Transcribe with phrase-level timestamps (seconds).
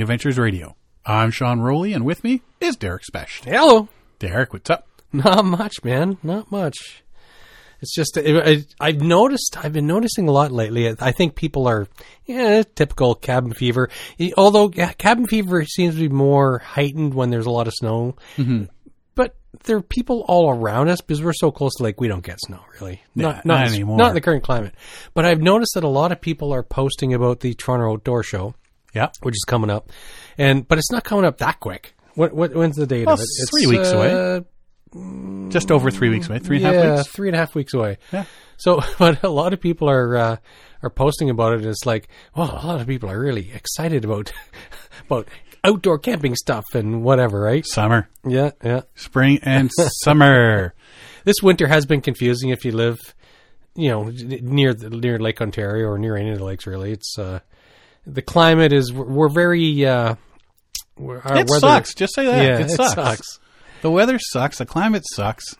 [0.00, 0.76] Adventures Radio.
[1.04, 3.44] I'm Sean Rowley, and with me is Derek Specht.
[3.44, 3.88] Hello.
[4.18, 4.88] Derek, what's up?
[5.12, 6.18] Not much, man.
[6.22, 7.04] Not much.
[7.80, 9.56] It's just I, I've noticed.
[9.62, 10.94] I've been noticing a lot lately.
[10.98, 11.86] I think people are,
[12.24, 13.90] yeah, typical cabin fever.
[14.36, 18.16] Although yeah, cabin fever seems to be more heightened when there's a lot of snow.
[18.36, 18.64] Mm-hmm.
[19.14, 22.00] But there are people all around us because we're so close to lake.
[22.00, 23.02] We don't get snow really.
[23.14, 23.98] Yeah, not, not anymore.
[23.98, 24.74] Not in the current climate.
[25.14, 28.54] But I've noticed that a lot of people are posting about the Toronto Outdoor Show,
[28.96, 29.08] Yeah.
[29.22, 29.90] which is coming up,
[30.38, 31.94] and but it's not coming up that quick.
[32.14, 33.24] What, what when's the date Well, of it?
[33.24, 34.12] it's three weeks away.
[34.36, 34.40] uh,
[35.50, 36.38] Just over three weeks away.
[36.38, 37.08] Three and a half yeah, weeks.
[37.08, 37.98] three and a half weeks away.
[38.12, 38.24] Yeah.
[38.56, 40.36] So, but a lot of people are uh,
[40.82, 41.64] are posting about it.
[41.66, 44.32] It's like, well, a lot of people are really excited about
[45.06, 45.28] about
[45.64, 47.66] outdoor camping stuff and whatever, right?
[47.66, 48.82] Summer, Yeah, yeah.
[48.94, 49.70] spring, and
[50.04, 50.74] summer.
[51.24, 52.98] This winter has been confusing if you live,
[53.74, 56.66] you know, near the, near Lake Ontario or near any of the lakes.
[56.66, 57.40] Really, it's uh,
[58.06, 59.84] the climate is we're, we're very.
[59.84, 60.14] Uh,
[60.98, 61.94] we're, It weather- sucks.
[61.94, 62.42] Just say that.
[62.44, 62.94] Yeah, it, sucks.
[62.94, 63.38] sucks.
[63.82, 64.58] The weather sucks.
[64.58, 65.54] The climate sucks.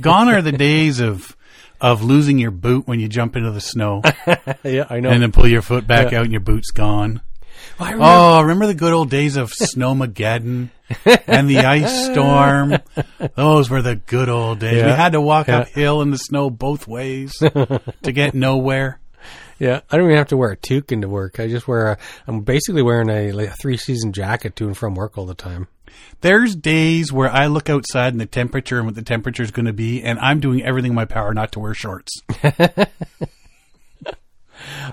[0.00, 1.36] Gone are the days of
[1.80, 4.02] of losing your boot when you jump into the snow
[4.64, 5.10] yeah, I know.
[5.10, 6.18] and then pull your foot back Yeah.
[6.18, 7.20] out and your boot's gone.
[7.78, 10.70] I remember- Oh, remember the good old days of Snowmageddon
[11.28, 12.78] and the ice storm?
[13.36, 14.82] Those were the good old days.
[14.82, 15.58] We had to walk Yeah.
[15.60, 17.80] uphill in the snow both ways to
[18.12, 18.97] get nowhere.
[19.58, 21.40] Yeah, I don't even have to wear a toque into work.
[21.40, 21.98] I just wear a.
[22.26, 25.34] I'm basically wearing a, like a three season jacket to and from work all the
[25.34, 25.66] time.
[26.20, 29.66] There's days where I look outside and the temperature and what the temperature is going
[29.66, 32.12] to be, and I'm doing everything in my power not to wear shorts.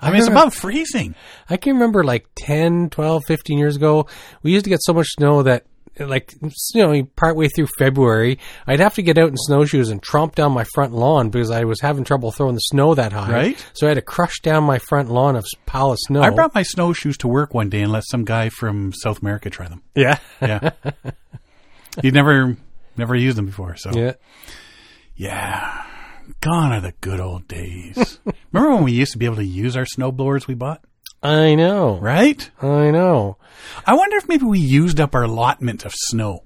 [0.02, 1.16] I mean, it's about freezing.
[1.50, 4.08] I can remember like 10, 12, 15 years ago,
[4.44, 5.66] we used to get so much snow that,
[6.00, 6.34] like,
[6.74, 10.52] you know, partway through February, I'd have to get out in snowshoes and tromp down
[10.52, 13.32] my front lawn because I was having trouble throwing the snow that high.
[13.32, 13.66] Right.
[13.74, 16.22] So I had to crush down my front lawn of pile of snow.
[16.22, 19.50] I brought my snowshoes to work one day and let some guy from South America
[19.50, 19.82] try them.
[19.96, 20.20] yeah.
[20.42, 20.72] Yeah.
[22.04, 22.58] You'd never,
[22.98, 23.92] never used them before, so.
[23.94, 24.14] yeah.
[25.16, 25.86] Yeah.
[26.42, 28.20] Gone are the good old days.
[28.52, 30.84] Remember when we used to be able to use our snow blowers we bought?
[31.26, 31.98] I know.
[31.98, 32.50] Right?
[32.62, 33.38] I know.
[33.86, 36.44] I wonder if maybe we used up our allotment of snow.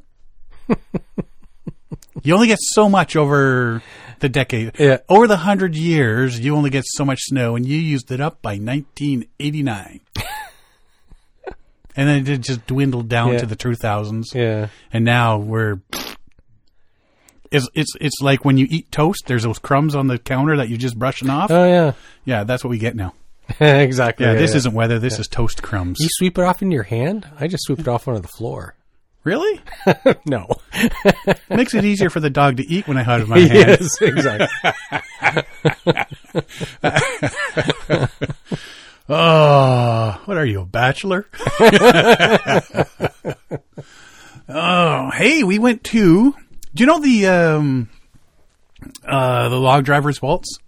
[2.23, 3.81] you only get so much over
[4.19, 4.79] the decade.
[4.79, 4.97] Yeah.
[5.07, 8.41] Over the hundred years, you only get so much snow, and you used it up
[8.41, 10.01] by 1989.
[11.95, 13.39] and then it just dwindled down Yeah.
[13.39, 14.33] to the 2000s.
[14.33, 14.67] Yeah.
[14.93, 15.79] and now we're
[17.51, 20.69] it's it's it's like when you eat toast there's those crumbs on the counter that
[20.69, 21.93] you're just brushing off Oh, yeah.
[22.23, 23.13] yeah that's what we get now
[23.59, 24.25] exactly.
[24.25, 27.27] yeah, this isn't weather this is toast crumbs You sweep it off in your hand?
[27.39, 28.75] I just sweep it off onto the floor.
[29.23, 29.59] really
[30.25, 30.47] No.
[31.49, 33.77] makes it easier for the dog to eat when i have it in my hand
[33.81, 34.47] yes, exactly.
[39.09, 41.25] oh what are you a bachelor
[44.49, 46.33] oh hey we went to
[46.75, 47.89] do you know the um
[49.05, 50.59] uh the log driver's waltz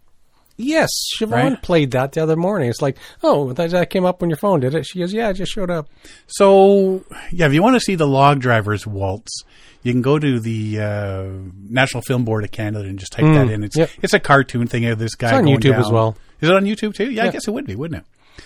[0.62, 0.90] Yes,
[1.20, 1.62] Siobhan Right.
[1.62, 2.70] played that the other morning.
[2.70, 4.86] It's like, oh, that, that came up on your phone, did it?
[4.86, 5.90] She goes, yeah, it just showed up.
[6.28, 9.44] So, yeah, if you want to see the log drivers waltz,
[9.84, 11.26] you can go to the uh,
[11.70, 13.64] National Film Board of Canada and just type that in.
[13.64, 13.90] It's yep.
[14.02, 15.30] it's a cartoon thing of this guy.
[15.30, 16.16] It's on YouTube as well.
[16.40, 17.10] Is it on YouTube too?
[17.10, 18.44] Yeah, I guess it would be, wouldn't it?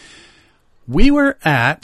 [0.87, 1.83] We were at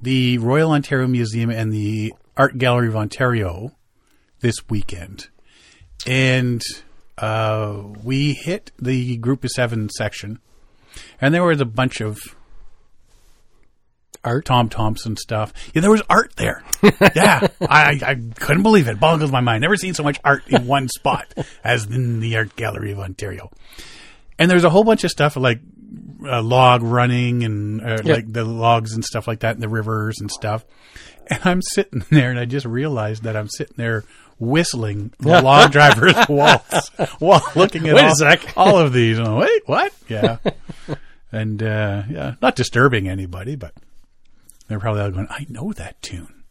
[0.00, 3.72] the Royal Ontario Museum and the Art Gallery of Ontario
[4.40, 5.28] this weekend,
[6.06, 6.62] and
[7.18, 10.38] uh, we hit the Group of Seven section,
[11.20, 12.18] and there was a bunch of
[14.24, 14.44] Art?
[14.44, 15.52] Tom Thomson stuff.
[15.74, 16.62] Yeah, there was art there.
[17.14, 19.00] yeah, I, I couldn't believe it.
[19.00, 19.62] Boggles my mind.
[19.62, 21.34] Never seen so much art in one spot
[21.64, 23.50] as in the Art Gallery of Ontario.
[24.38, 25.60] And there's a whole bunch of stuff like
[26.24, 28.14] uh, log running and uh, Yeah.
[28.14, 30.64] like the logs and stuff like that in the rivers and stuff.
[31.28, 34.04] And I'm sitting there, and I just realized that I'm sitting there
[34.40, 36.88] whistling the log driver's waltz
[37.20, 39.18] while looking at all, all of these.
[39.18, 39.92] And Wait, what?
[40.08, 40.38] Yeah.
[41.30, 43.72] and uh, yeah, not disturbing anybody, but
[44.68, 46.42] they're probably all going, I know that tune.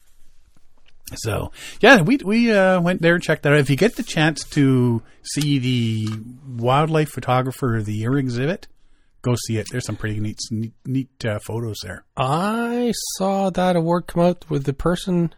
[1.15, 1.51] So
[1.81, 3.59] yeah, we we uh, went there and checked that out.
[3.59, 6.07] If you get the chance to see the
[6.47, 8.67] wildlife photographer of the year exhibit,
[9.21, 9.67] go see it.
[9.71, 12.03] There's some pretty neat neat, neat uh, photos there.
[12.17, 15.33] I saw that award come out with the person.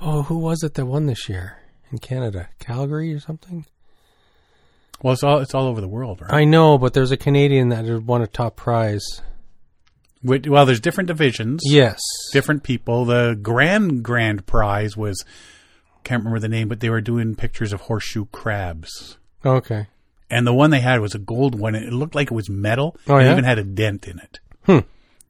[0.00, 1.58] Oh, who was it that won this year
[1.90, 2.48] in Canada?
[2.58, 3.66] Calgary or something?
[5.02, 6.32] Well, it's all it's all over the world, right?
[6.32, 9.04] I know, but there's a Canadian that won a top prize.
[10.22, 11.62] Well, there's different divisions.
[11.64, 11.98] Yes.
[12.32, 13.06] different people.
[13.06, 15.24] The grand grand prize was
[16.04, 19.18] can't remember the name, but they were doing pictures of horseshoe crabs.
[19.44, 19.86] Okay.
[20.30, 21.74] And the one they had was a gold one.
[21.74, 22.96] and It looked like it was metal.
[23.08, 23.32] Oh, yeah?
[23.32, 24.38] even had a dent in it.
[24.64, 24.78] Hmm.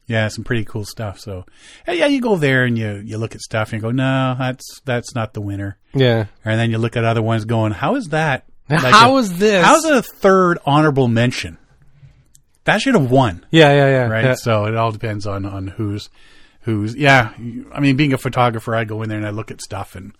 [0.07, 1.21] Yeah, some pretty cool stuff.
[1.21, 1.47] So,
[1.87, 4.81] yeah, you go there and you you look at stuff and you go, no, that's
[4.85, 5.79] that's not the winner.
[5.95, 6.27] Yeah.
[6.45, 8.45] And then you look at other ones, going, how is that?
[8.69, 9.65] How a- is this?
[9.65, 11.59] How's a third honorable mention?
[12.65, 14.07] That should have won, Yeah, yeah, yeah.
[14.09, 14.25] right?
[14.25, 14.35] Yeah.
[14.35, 16.11] So it all depends on on who's
[16.63, 16.95] who's.
[16.95, 17.33] Yeah,
[17.73, 20.13] I mean, being a photographer, I go in there and I look at stuff and.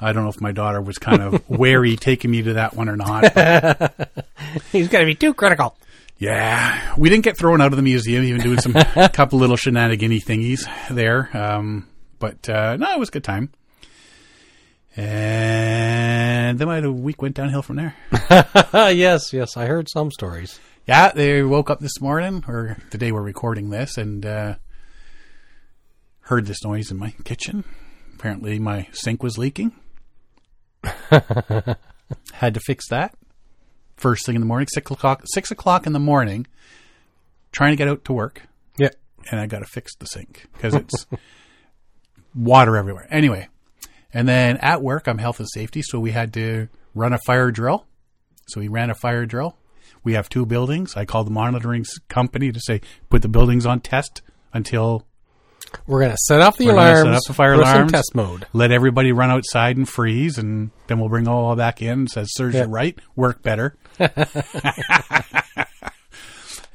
[0.00, 2.88] I don't know if my daughter was kind of wary taking me to that one
[2.88, 3.34] or not.
[3.34, 4.10] but
[4.72, 5.76] He's going to be too critical.
[6.18, 8.72] Yeah, we didn't get thrown out of the museum, even doing some
[9.12, 11.30] couple little shenanigan thingies there.
[11.36, 11.88] Um,
[12.18, 13.50] but uh, no, it was a good time.
[14.96, 17.94] And then my week went downhill from there.
[18.92, 19.56] yes, yes.
[19.56, 20.60] I heard some stories.
[20.86, 24.54] Yeah, they woke up this morning, or the day we're recording this, and uh,
[26.22, 27.64] heard this noise in my kitchen.
[28.14, 29.72] Apparently, my sink was leaking.
[32.32, 33.14] Had to fix that
[34.00, 35.22] first thing in the morning, six o'clock.
[35.26, 36.46] Six o'clock in the morning,
[37.52, 38.42] trying to get out to work.
[38.78, 38.88] Yeah.
[39.30, 41.06] and I got to fix the sink because it's
[42.34, 43.06] water everywhere.
[43.10, 43.48] Anyway,
[44.12, 47.50] and then at work, I'm health and safety, so we had to run a fire
[47.50, 47.86] drill.
[48.48, 49.56] So we ran a fire drill.
[50.02, 50.96] We have two buildings.
[50.96, 52.80] I called the monitoring company to say
[53.10, 54.22] put the buildings on test
[54.52, 55.06] until
[55.86, 57.16] We're going to set off the We're gonna set alarms.
[57.16, 57.92] up the fire alarms.
[57.92, 58.46] test mode.
[58.52, 62.06] let everybody run outside and freeze, and then we'll bring all back in.
[62.08, 62.62] Says, "Serves Yeah.
[62.64, 62.98] you right.
[63.16, 63.76] Work better."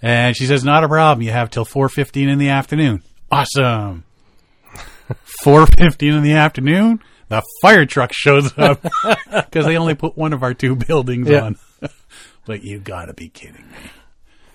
[0.01, 1.25] and she says, "Not a problem.
[1.25, 3.01] You have till four fifteen in the afternoon."
[3.31, 4.03] Awesome.
[5.43, 6.99] Four fifteen in the afternoon,
[7.29, 8.81] the fire truck shows up
[9.31, 11.41] because they only put one of our two buildings Yeah.
[11.43, 11.55] on.
[12.45, 13.77] but you got to be kidding me.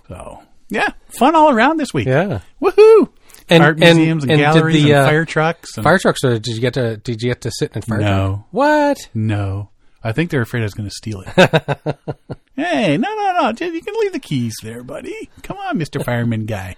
[0.09, 0.89] So yeah,
[1.19, 2.07] fun all around this week.
[2.09, 2.41] Yeah.
[2.61, 3.09] Woohoo!
[3.51, 5.77] And- Art museums and, and galleries the, and uh, fire trucks.
[5.77, 6.23] And Fire trucks.
[6.25, 6.97] Or did you get to?
[6.97, 8.11] Did you get to sit in a fire truck?
[8.11, 8.45] No.
[8.51, 9.09] What?
[9.15, 9.71] No.
[10.03, 11.29] I think they're afraid I was going to steal it.
[12.57, 13.67] hey, no, no, no.
[13.67, 15.29] You can leave the keys there, buddy.
[15.43, 16.03] Come on, Mr.
[16.07, 16.77] Fireman guy.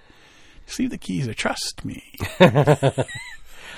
[0.65, 1.33] Just leave the keys there.
[1.33, 2.03] Trust me.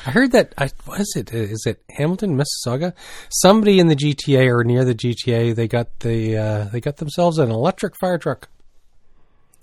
[0.07, 0.53] I heard that.
[0.57, 1.33] I what is it?
[1.33, 2.94] Is it Hamilton, Mississauga?
[3.30, 7.39] Somebody in the GTA or near the GTA, they got the uh, they got themselves
[7.39, 8.47] an electric fire truck.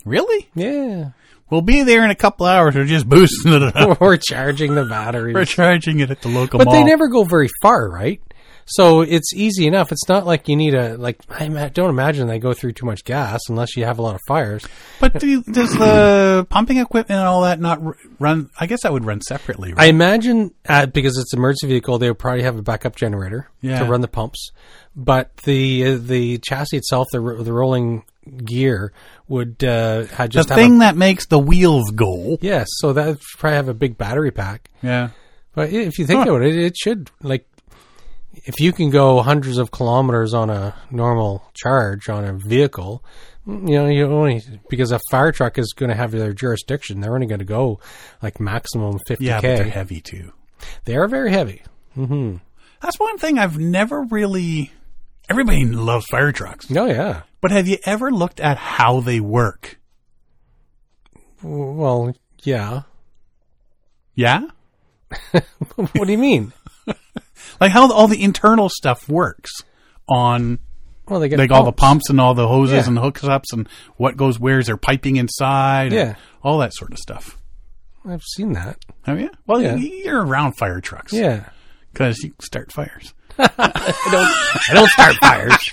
[0.04, 0.48] Really?
[0.54, 1.10] Yeah,
[1.52, 2.74] We'll be there in a couple hours.
[2.74, 4.00] We're just boosting it up.
[4.00, 6.72] we're charging the batteries, We're charging it at the local but mall.
[6.74, 8.22] they never go very far, right?
[8.64, 9.92] So it's easy enough.
[9.92, 11.20] It's not like you need a like.
[11.28, 14.20] I don't imagine they go through too much gas unless you have a lot of
[14.26, 14.64] fires.
[14.98, 17.80] But do you, does the pumping equipment and all that not
[18.18, 18.48] run?
[18.58, 22.08] I guess that would run separately, I imagine uh, because it's an emergency vehicle, they
[22.08, 23.80] would probably have a backup generator Yeah.
[23.80, 24.52] to run the pumps.
[24.96, 28.04] But the uh, the chassis itself, the the rolling
[28.44, 28.92] gear,
[29.28, 32.38] would uh, the just have thing A, that makes the wheels go.
[32.40, 34.68] yes, so that probably have a big battery pack.
[34.82, 35.10] Yeah.
[35.54, 36.30] But if you think Huh.
[36.34, 37.46] about it, it should like
[38.44, 43.04] if you can go hundreds of kilometers on a normal charge on a vehicle.
[43.44, 44.40] You know, you only
[44.70, 47.00] because a fire truck is going to have their jurisdiction.
[47.00, 47.80] They're only going to go
[48.22, 50.32] like maximum fifty Yeah, but they're heavy too.
[50.84, 51.62] They are very heavy.
[51.94, 52.36] hmm
[52.80, 54.70] That's one thing I've never really.
[55.28, 56.66] Everybody loves fire trucks.
[56.70, 57.22] Oh yeah.
[57.42, 59.78] But have you ever looked at how they work?
[61.42, 62.82] Well, yeah.
[64.14, 64.42] Yeah?
[65.74, 66.52] what do you mean?
[67.60, 69.50] Like how all the internal stuff works
[70.08, 70.58] on
[71.08, 72.08] Well, they get like all the pumps.
[72.08, 72.88] pumps and all the hoses Yeah.
[72.88, 76.14] and hookups and what goes where is there piping inside Yeah.
[76.42, 77.38] all that sort of stuff.
[78.04, 78.78] I've seen that.
[79.04, 79.30] Have you?
[79.46, 79.74] Well, Yeah.
[79.76, 81.12] you- you're around fire trucks.
[81.12, 81.48] Yeah.
[81.92, 83.12] Because you start fires.
[83.38, 85.70] I don't start fires.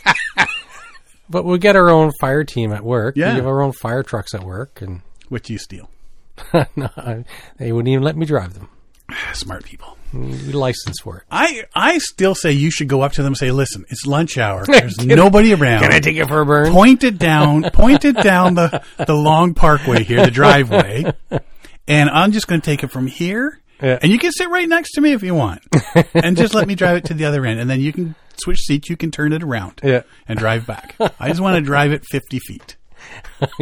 [1.30, 3.16] But we get our own fire team at work.
[3.18, 3.30] Yeah.
[3.32, 5.90] We have our own fire trucks at work, and Which you steal.
[6.76, 7.26] no, I-
[7.58, 8.70] they wouldn't even let me drive them.
[9.34, 9.96] Smart people.
[10.12, 11.24] We license for it.
[11.30, 14.40] I I still say you should go up to them and say, listen, it's lunch
[14.40, 14.66] hour.
[14.68, 15.82] There's nobody around.
[15.84, 16.72] Can I take it for a burn?
[16.72, 21.14] point it down, point it down the, the long parkway here, the driveway,
[21.88, 23.60] and I'm just going to take it from here.
[23.84, 24.00] Yeah.
[24.02, 25.62] And you can sit right next to me if you want,
[26.16, 28.60] and just let me drive it to the other end, and then you can switch
[28.60, 28.89] seats.
[28.89, 30.01] You can turn it around, Yeah.
[30.27, 30.96] and drive back.
[31.19, 32.75] I just want to drive it 50 feet,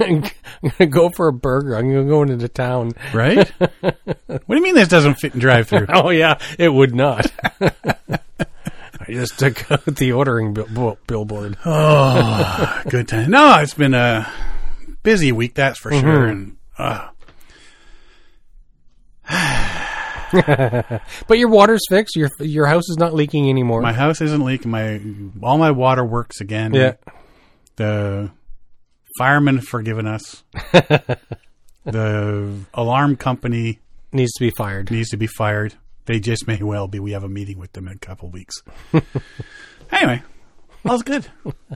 [0.00, 0.22] I'm
[0.62, 1.76] gonna go for a burger.
[1.76, 2.92] I'm gonna go into the town.
[3.12, 3.48] right?
[3.80, 4.08] what
[4.48, 5.86] do you mean this doesn't fit in drive-through?
[5.90, 7.30] Oh yeah, it would not.
[7.60, 11.58] I just took out the ordering bill- bill- billboard.
[11.66, 13.30] Oh, good time.
[13.30, 14.30] No, it's been a
[15.02, 16.26] busy week, that's for sure.
[16.26, 17.08] And uh,
[21.28, 22.16] But your water's fixed.
[22.16, 23.80] Your your house is not leaking anymore.
[23.82, 24.70] my house isn't leaking.
[24.70, 25.00] My
[25.42, 26.74] all my water works again.
[26.74, 26.94] yeah.
[27.76, 28.30] the
[29.18, 30.42] firemen have forgiven us.
[31.84, 33.78] the alarm company
[34.14, 34.90] Needs to be fired.
[34.90, 35.74] needs to be fired.
[36.04, 36.98] They just may well be.
[37.00, 38.62] We have a meeting with them in a couple weeks.
[39.90, 40.22] anyway,
[40.84, 41.26] all's good,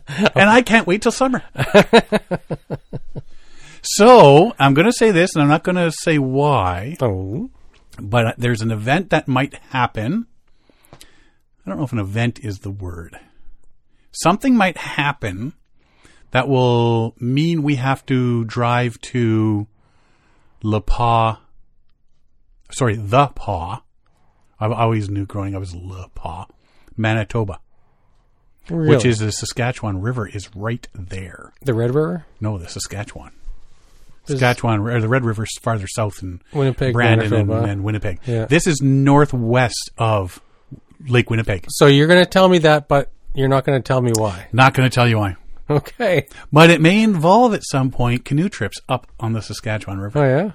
[0.09, 1.43] and I can't wait till summer.
[3.83, 7.51] So I'm going to say this, and I'm not going to say why, Oh,
[8.01, 10.27] but there's an event that might happen.
[10.93, 13.19] I don't know if an event is the word.
[14.13, 15.53] Something might happen
[16.31, 19.67] that will mean we have to drive to
[20.63, 21.39] Le Pas.
[22.71, 23.81] Sorry, the Pas.
[24.59, 26.47] I've always knew growing up as Le Pas,
[26.97, 27.61] Manitoba,
[28.71, 28.89] really?
[28.89, 31.53] which is the Saskatchewan River is right there.
[31.63, 33.33] the Red River, No, the Saskatchewan.
[34.27, 38.21] Saskatchewan, or the Red River's farther south than Winnipeg, Brandon and, and Winnipeg.
[38.27, 38.45] Yeah.
[38.47, 40.41] This is northwest of
[41.07, 41.67] Lake Winnipeg.
[41.69, 44.49] So you're going to tell me that, but you're not going to tell me why.
[44.53, 45.37] Not going to tell you why.
[45.69, 46.29] Okay.
[46.53, 50.25] But it may involve at some point canoe trips up on the Saskatchewan River Oh
[50.25, 50.53] yeah.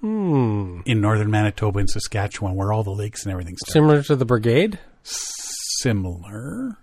[0.00, 0.80] Hmm.
[0.86, 3.72] in northern Manitoba and Saskatchewan, where all the lakes and everything start.
[3.72, 4.78] Similar to the brigade.
[5.02, 6.76] Similar.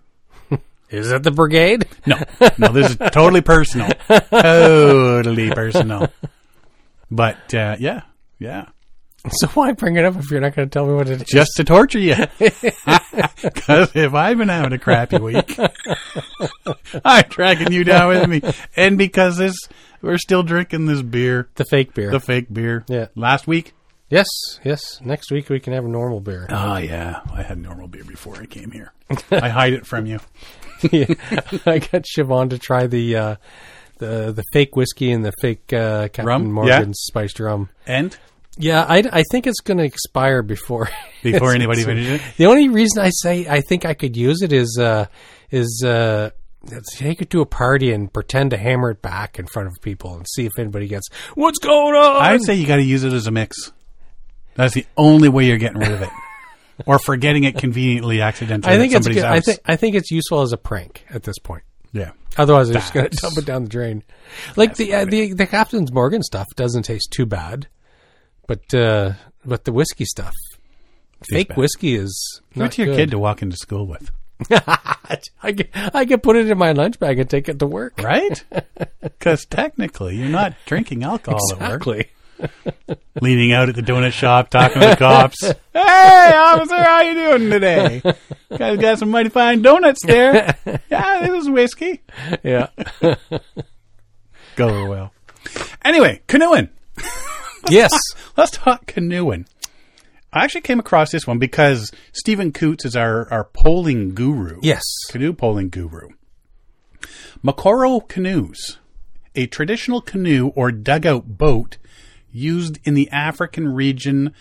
[0.89, 1.87] Is it the brigade?
[2.05, 2.17] No,
[2.57, 3.89] no, this is totally personal.
[4.09, 6.07] Totally personal.
[7.11, 8.01] But uh, yeah,
[8.39, 8.67] yeah.
[9.29, 11.27] So why bring it up if you're not going to tell me what it is?
[11.27, 12.15] just to torture you.
[13.41, 15.57] Because if I've been having a crappy week,
[17.05, 18.41] I'm dragging you down with me.
[18.75, 19.55] And because this,
[20.01, 22.11] we're still drinking this beer, The fake beer.
[22.11, 22.83] the fake beer.
[22.87, 23.07] Yeah.
[23.15, 23.73] Last week.
[24.09, 24.27] yes,
[24.63, 24.99] yes.
[25.03, 26.47] Next week we can have a normal beer.
[26.49, 28.91] Oh yeah, I had normal beer before I came here.
[29.31, 30.19] I hide it from you.
[30.91, 31.05] Yeah.
[31.65, 33.35] I got Siobhan to try the uh,
[33.97, 36.51] the the fake whiskey and the fake uh, Captain Rum?
[36.51, 36.93] Morgan Yeah.
[36.93, 37.69] spiced rum.
[37.87, 38.15] And
[38.59, 40.87] Yeah, I, I think it's going to expire before
[41.23, 44.53] before anybody finishes it, The only reason I say I think I could use it
[44.53, 45.07] is uh,
[45.49, 46.29] is uh,
[46.97, 50.13] take it to a party and pretend to hammer it back in front of people
[50.15, 52.21] and see if anybody gets what's going on.
[52.21, 53.71] I'd say you got to use it as a mix.
[54.53, 56.09] That's the only way you're getting rid of it,
[56.85, 58.73] or forgetting it conveniently accidentally.
[58.73, 59.31] I think it's somebody's good.
[59.31, 61.63] I think I think it's useful as a prank at this point.
[61.93, 62.11] yeah.
[62.37, 64.03] Otherwise, they're just going to dump it down the drain.
[64.55, 67.67] Like the, uh, the the Captain's Morgan stuff doesn't taste too bad,
[68.45, 70.33] but uh, but the whiskey stuff,
[71.31, 71.57] fake bad.
[71.57, 72.97] whiskey is Give it not to your good.
[73.01, 74.11] kid to walk into school with,
[74.51, 77.99] I can, I can put it in my lunch bag and take it to work.
[78.03, 78.43] right?
[79.01, 81.69] Because technically, you're not drinking alcohol at work.
[81.87, 82.07] Exactly.
[83.21, 85.41] leaning out at the donut shop, talking to the cops.
[85.73, 88.01] hey, officer, how you doing today?
[88.57, 90.55] Guys got some mighty fine donuts there.
[90.89, 92.01] Yeah, this is whiskey.
[92.43, 92.67] Yeah.
[94.55, 95.13] Go well.
[95.83, 96.69] Anyway, canoeing.
[97.69, 97.91] yes.
[98.35, 99.45] Let's talk canoeing.
[100.33, 104.59] I actually came across this one because Stephen Coots is our, our poling guru.
[104.61, 104.83] Yes.
[105.09, 106.09] Canoe poling guru.
[107.43, 108.79] Mokoro canoes,
[109.35, 111.77] a traditional canoe or dugout boat
[112.31, 114.33] used in the African region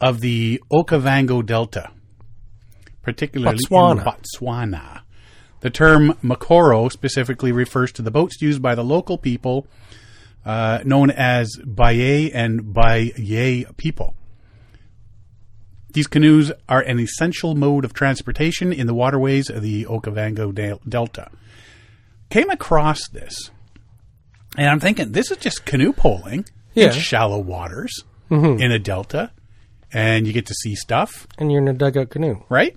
[0.00, 1.90] of the Okavango Delta,
[3.02, 3.92] particularly Botswana.
[3.92, 5.00] in Botswana.
[5.60, 9.66] The term Mokoro specifically refers to the boats used by the local people
[10.44, 14.14] uh, known as Baye and Baye people.
[15.92, 20.80] These canoes are an essential mode of transportation in the waterways of the Okavango Del-
[20.88, 21.30] Delta.
[22.30, 23.50] Came across this,
[24.56, 26.44] and I'm thinking this is just canoe poling
[26.78, 26.86] Yeah.
[26.86, 28.60] in shallow waters mm-hmm.
[28.62, 29.30] in a delta,
[29.92, 32.42] and you get to see stuff, And you're in a dugout canoe.
[32.48, 32.76] right?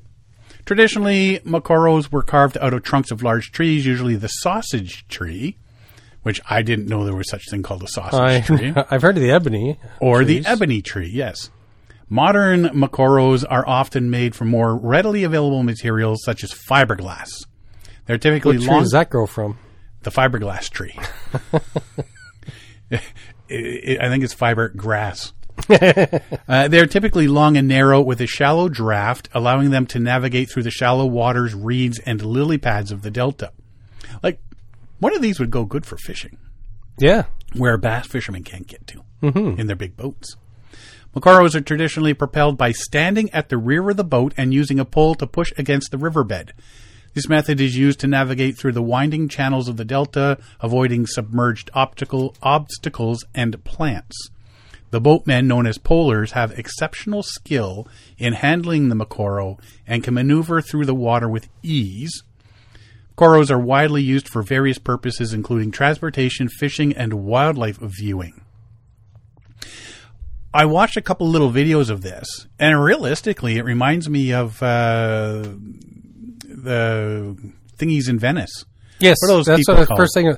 [0.65, 5.57] Traditionally, mokoros were carved out of trunks of large trees, usually the sausage tree,
[6.21, 8.73] which I didn't know there was such thing called a sausage I, tree.
[8.91, 9.79] I've heard of the ebony.
[9.99, 10.43] or trees.
[10.45, 11.49] the ebony tree, yes.
[12.09, 17.29] Modern mokoros are often made from more readily available materials such as fiberglass.
[18.05, 18.83] They're typically What tree long.
[18.83, 19.57] does that grow from?
[20.03, 20.95] the fiberglass tree.
[23.51, 25.33] It- I think it's fiber grass.
[25.69, 30.63] uh, they're typically long and narrow with a shallow draft, allowing them to navigate through
[30.63, 33.51] the shallow waters, reeds, and lily pads of the delta.
[34.23, 34.39] Like,
[34.99, 36.37] one of these would go good for fishing
[36.99, 37.23] Yeah.
[37.53, 40.35] where bass fishermen can't get to in their big boats.
[41.15, 44.85] Mokoros are traditionally propelled by standing at the rear of the boat and using a
[44.85, 46.53] pole to push against the riverbed.
[47.13, 51.69] This method is used to navigate through the winding channels of the delta, avoiding submerged
[51.73, 54.29] optical obstacles and plants.
[54.91, 57.87] The boatmen, known as polers, have exceptional skill
[58.17, 62.23] in handling the Mokoro and can maneuver through the water with ease.
[63.17, 68.41] Coros are widely used for various purposes, including transportation, fishing, and wildlife viewing.
[70.53, 75.43] I watched a couple little videos of this, and realistically, it reminds me of uh,
[76.63, 77.35] the
[77.77, 78.65] thingies in Venice.
[78.99, 79.17] Yes.
[79.21, 79.99] What are those that's people what the called?
[79.99, 80.35] first thing.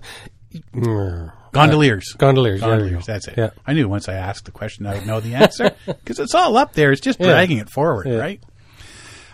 [0.76, 1.32] Mm.
[1.52, 2.14] Gondoliers.
[2.18, 2.62] Gondoliers.
[2.62, 3.36] Gondoliers, that's it.
[3.38, 3.50] Yeah.
[3.66, 6.58] I knew once I asked the question, I would know the answer because it's all
[6.58, 6.92] up there.
[6.92, 8.16] It's just dragging it forward, Yeah.
[8.18, 8.42] right?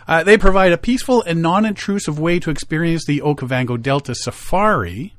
[0.06, 5.14] Uh, they provide a peaceful and non-intrusive way to experience the Okavango Delta safari,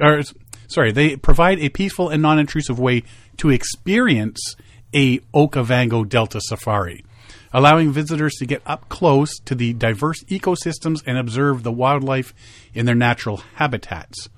[0.00, 0.20] or
[0.68, 3.04] sorry, they provide a peaceful and non-intrusive way
[3.36, 4.56] to experience
[4.92, 7.04] a Okavango Delta safari,
[7.52, 12.32] allowing visitors to get up close to the diverse ecosystems and observe the wildlife
[12.74, 14.28] in their natural habitats.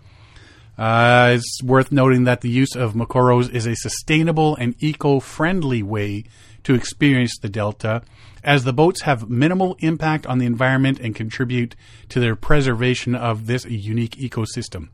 [0.76, 6.24] Uh, it's worth noting that the use of Mokoros is a sustainable and eco-friendly way
[6.64, 8.02] to experience the delta,
[8.42, 11.76] as the boats have minimal impact on the environment and contribute
[12.08, 14.88] to their preservation of this unique ecosystem.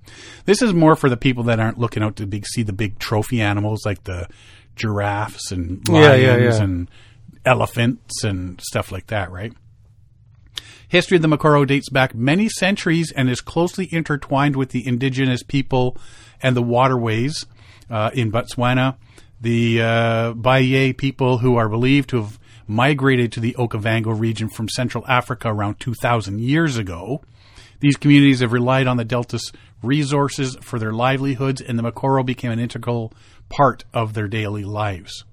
[0.45, 2.99] This is more for the people that aren't looking out to big, see the big
[2.99, 4.29] trophy animals like the
[4.77, 6.63] giraffes and Yeah, lions yeah, yeah.
[6.63, 6.91] and
[7.45, 9.53] elephants and stuff like that, right?
[10.89, 15.43] History of the Mokoro dates back many centuries and is closely intertwined with the indigenous
[15.43, 15.97] people
[16.43, 17.47] and the waterways
[17.89, 18.97] uh, in Botswana.
[19.41, 24.69] The uh, Baye people, who are believed to have migrated to the Okavango region from
[24.69, 27.23] Central Africa around 2,000 years ago.
[27.81, 32.51] These communities have relied on the Delta's resources for their livelihoods, and the Mokoro became
[32.51, 33.13] an integral
[33.49, 35.25] part of their daily lives.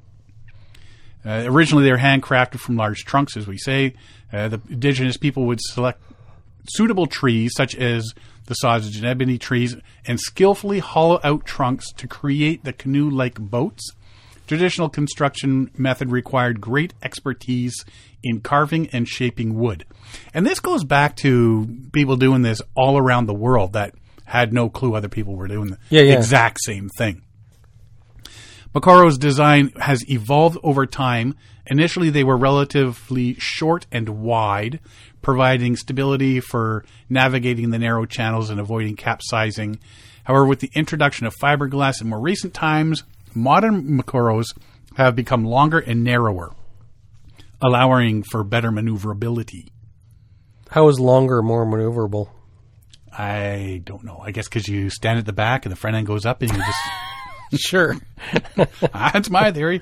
[1.25, 3.93] Uh, originally, they were handcrafted from large trunks, as we say.
[4.31, 6.01] Uh, the indigenous people would select
[6.69, 8.13] suitable trees, such as
[8.45, 13.35] the sausage and ebony trees, and skillfully hollow out trunks to create the canoe like
[13.39, 13.91] boats.
[14.47, 17.83] Traditional construction method required great expertise
[18.23, 19.85] in carving and shaping wood.
[20.33, 23.93] And this goes back to people doing this all around the world that
[24.23, 26.13] had no clue other people were doing the Yeah, yeah.
[26.17, 27.23] exact same thing.
[28.73, 31.35] Mokoro's design has evolved over time.
[31.65, 34.79] Initially, they were relatively short and wide,
[35.21, 39.79] providing stability for navigating the narrow channels and avoiding capsizing.
[40.23, 44.47] However, with the introduction of fiberglass in more recent times, modern Mokoros
[44.95, 46.53] have become longer and narrower,
[47.61, 49.71] allowing for better maneuverability.
[50.69, 52.29] How is longer more maneuverable?
[53.17, 54.21] I don't know.
[54.23, 56.51] I guess because you stand at the back and the front end goes up and
[56.51, 56.79] you just.
[57.55, 57.95] Sure.
[58.93, 59.81] That's my theory.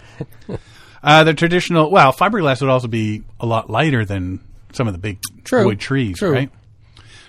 [1.04, 4.40] Uh, the traditional, well, fiberglass would also be a lot lighter than
[4.74, 5.66] some of the big True.
[5.66, 6.32] wood trees, True.
[6.32, 6.52] right?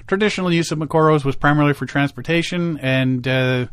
[0.07, 3.67] Traditional use of Mokoros was primarily for transportation, and uh,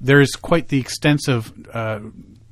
[0.00, 2.00] there's quite the extensive uh,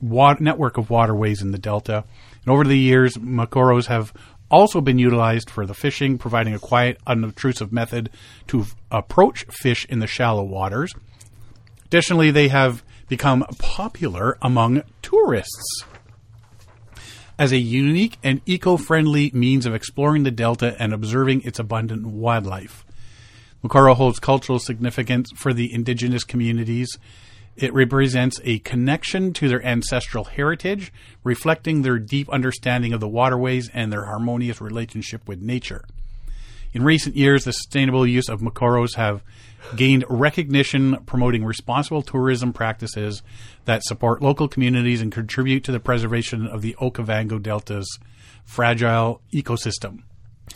[0.00, 2.04] wa- network of waterways in the delta.
[2.44, 4.12] And over the years, Mokoros have
[4.50, 8.10] also been utilized for the fishing, providing a quiet, unobtrusive method
[8.48, 10.92] to f- approach fish in the shallow waters.
[11.86, 15.84] Additionally, they have become popular among tourists
[17.40, 22.06] as a unique and eco friendly means of exploring the Delta and observing its abundant
[22.06, 22.84] wildlife.
[23.64, 26.98] Mokoro holds cultural significance for the indigenous communities.
[27.56, 30.92] It represents a connection to their ancestral heritage,
[31.24, 35.84] reflecting their deep understanding of the waterways and their harmonious relationship with nature.
[36.72, 39.22] In recent years, the sustainable use of Mokoros have
[39.76, 43.22] gained recognition promoting responsible tourism practices
[43.66, 47.98] that support local communities and contribute to the preservation of the Okavango Delta's
[48.44, 50.02] fragile ecosystem.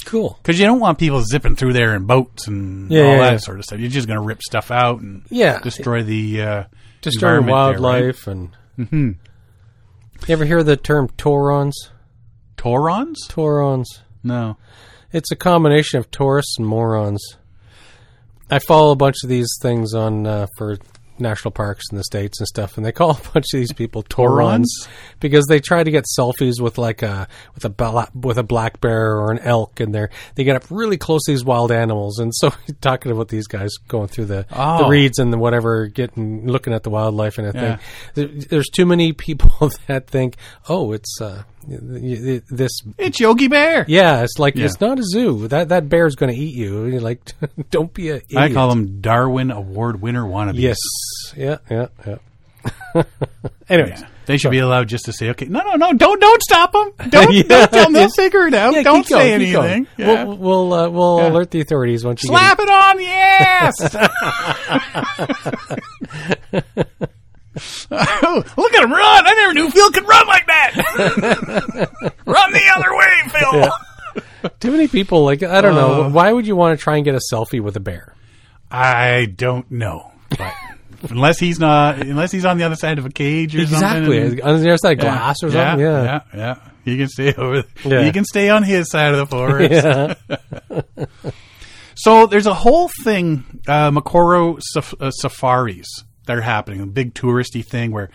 [0.04, 0.38] Cool.
[0.42, 3.30] Because you don't want people zipping through there in boats and Yeah, all yeah, that
[3.32, 3.36] yeah.
[3.38, 3.78] sort of stuff.
[3.78, 5.60] You're just going to rip stuff out and Yeah.
[5.60, 6.64] destroy the uh,
[7.00, 8.02] Destroy environment there, right?
[8.02, 9.16] wildlife and.
[10.26, 11.72] You ever hear the term Taurons?
[12.56, 13.14] Taurons?
[13.28, 13.84] Taurons.
[14.22, 14.56] No.
[15.12, 17.22] It's a combination of tourists and morons.
[18.50, 20.78] I follow a bunch of these things on uh, for
[21.16, 24.02] national parks in the states and stuff, and they call a bunch of these people
[24.08, 24.66] Taurons?
[25.20, 28.80] because they try to get selfies with like a with a bla- with a black
[28.80, 32.18] bear or an elk, and they they get up really close to these wild animals.
[32.18, 34.88] And so, talking about these guys going through the the Oh.
[34.88, 37.70] reeds and the whatever, getting looking at the wildlife and everything.
[37.70, 37.78] Yeah.
[38.14, 40.36] There, there's too many people that think,
[40.68, 43.84] oh, it's uh, this It's Yogi Bear.
[43.88, 44.66] yeah, it's like Yeah.
[44.66, 45.48] it's not a zoo.
[45.48, 46.86] That that bear's going to eat you.
[46.86, 47.20] You're like,
[47.70, 48.16] don't be a.
[48.16, 48.36] Idiot.
[48.36, 50.58] I call them Darwin Award winner wannabes.
[50.58, 50.78] Yes.
[51.36, 51.58] Yeah.
[51.70, 51.86] Yeah.
[52.06, 52.16] Yeah.
[53.68, 54.08] Anyways, Yeah.
[54.26, 56.92] They should be allowed just to say, okay, no, no, no, don't, don't stop them.
[57.10, 57.42] Don't, Yeah.
[57.42, 57.92] don't tell them.
[57.92, 58.72] They'll figure it out.
[58.72, 59.70] yeah, don't say going.
[59.70, 59.86] anything.
[59.98, 60.24] Yeah.
[60.24, 61.28] We'll we'll, uh, we'll Yeah.
[61.28, 63.94] alert the authorities once you Slap it on the ass.
[67.90, 69.26] Look at him run!
[69.26, 70.72] I never knew Phil could run like that.
[72.26, 74.22] run the other way, Phil.
[74.42, 75.24] get too many people.
[75.24, 76.04] Like I don't know.
[76.04, 76.08] Uh.
[76.10, 78.14] Why would you want to try and get a selfie with a bear?
[78.70, 80.52] I don't know, but
[81.10, 84.42] unless he's not, unless he's on the other side of a cage or Exactly something.
[84.44, 85.10] on the other side of Yeah.
[85.14, 85.86] glass or Yeah, something.
[85.86, 86.02] Yeah.
[86.04, 86.56] yeah, yeah.
[86.84, 87.64] You can stay over.
[87.84, 88.00] Yeah.
[88.04, 89.72] You can stay on his side of the forest.
[91.06, 91.14] Yeah.
[91.96, 95.86] So there's a whole thing, uh, Mokoro saf- uh, safaris
[96.26, 98.10] that are happening, a big touristy thing where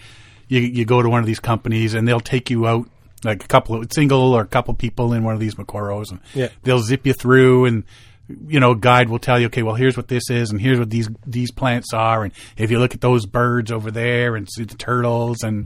[0.48, 2.90] you you go to one of these companies and they'll take you out
[3.24, 6.20] like a couple of single or a couple people in one of these Mokoros and
[6.34, 6.48] Yeah.
[6.64, 7.84] they'll zip you through and
[8.48, 10.78] you know, a guide will tell you, okay, well, here's what this is, and here's
[10.78, 14.48] what these these plants are, and if you look at those birds over there, and
[14.48, 15.66] see the turtles, and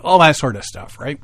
[0.00, 1.20] all that sort of stuff, right?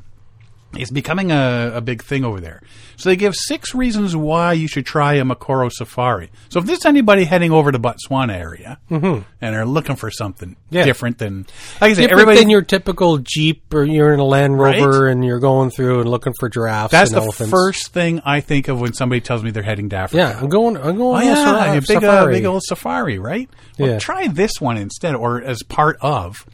[0.73, 2.61] It's becoming a, a big thing over there.
[2.95, 6.29] So they give six reasons why you should try a Mokoro safari.
[6.49, 10.75] So if there's anybody heading over to Botswana area and are looking for something Mm-hmm.
[10.75, 10.83] Yeah.
[10.85, 11.47] different than,
[11.81, 15.11] like I said, Different than your typical Jeep or you're in a Land Rover Right.
[15.11, 17.49] and you're going through and looking for giraffes That's the elephants.
[17.51, 20.17] first thing I think of when somebody tells me they're heading to Africa.
[20.17, 20.77] Yeah, I'm going.
[20.77, 21.25] I'm Oh going.
[21.25, 23.49] yeah, a big, uh, big old safari, right?
[23.79, 23.97] Well, Yeah.
[23.99, 26.45] try this one instead, or as part of.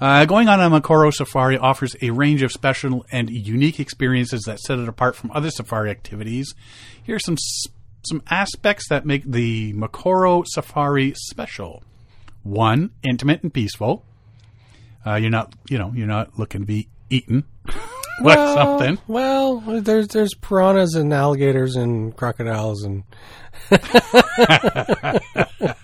[0.00, 4.60] Uh, going on a Mokoro safari offers a range of special and unique experiences that
[4.60, 6.54] set it apart from other safari activities.
[7.02, 7.36] Here are some
[8.06, 11.82] some aspects that make the Mokoro safari special.
[12.44, 14.04] One, intimate and peaceful.
[15.04, 17.44] Uh, you're not, you know, you're not looking to be eaten
[18.22, 18.98] like well, something.
[19.08, 23.02] Well, there's there's piranhas and alligators and crocodiles and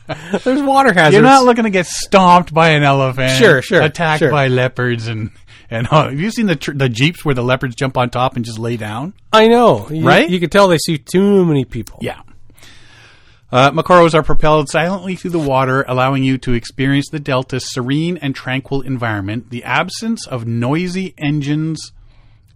[0.44, 1.14] there's water hazards.
[1.14, 3.32] You're not looking to get stomped by an elephant.
[3.32, 4.30] Sure, sure, Attacked sure.
[4.30, 5.30] by leopards and
[5.70, 8.36] and uh, have you seen the tr- the jeeps where the leopards jump on top
[8.36, 9.14] and just lay down?
[9.32, 10.28] I know, You- Right?
[10.28, 11.98] You can tell they see too many people.
[12.02, 12.20] Yeah.
[13.52, 18.16] Uh, Mokoros are propelled silently through the water, allowing you to experience the delta's serene
[18.18, 19.50] and tranquil environment.
[19.50, 21.92] The absence of noisy engines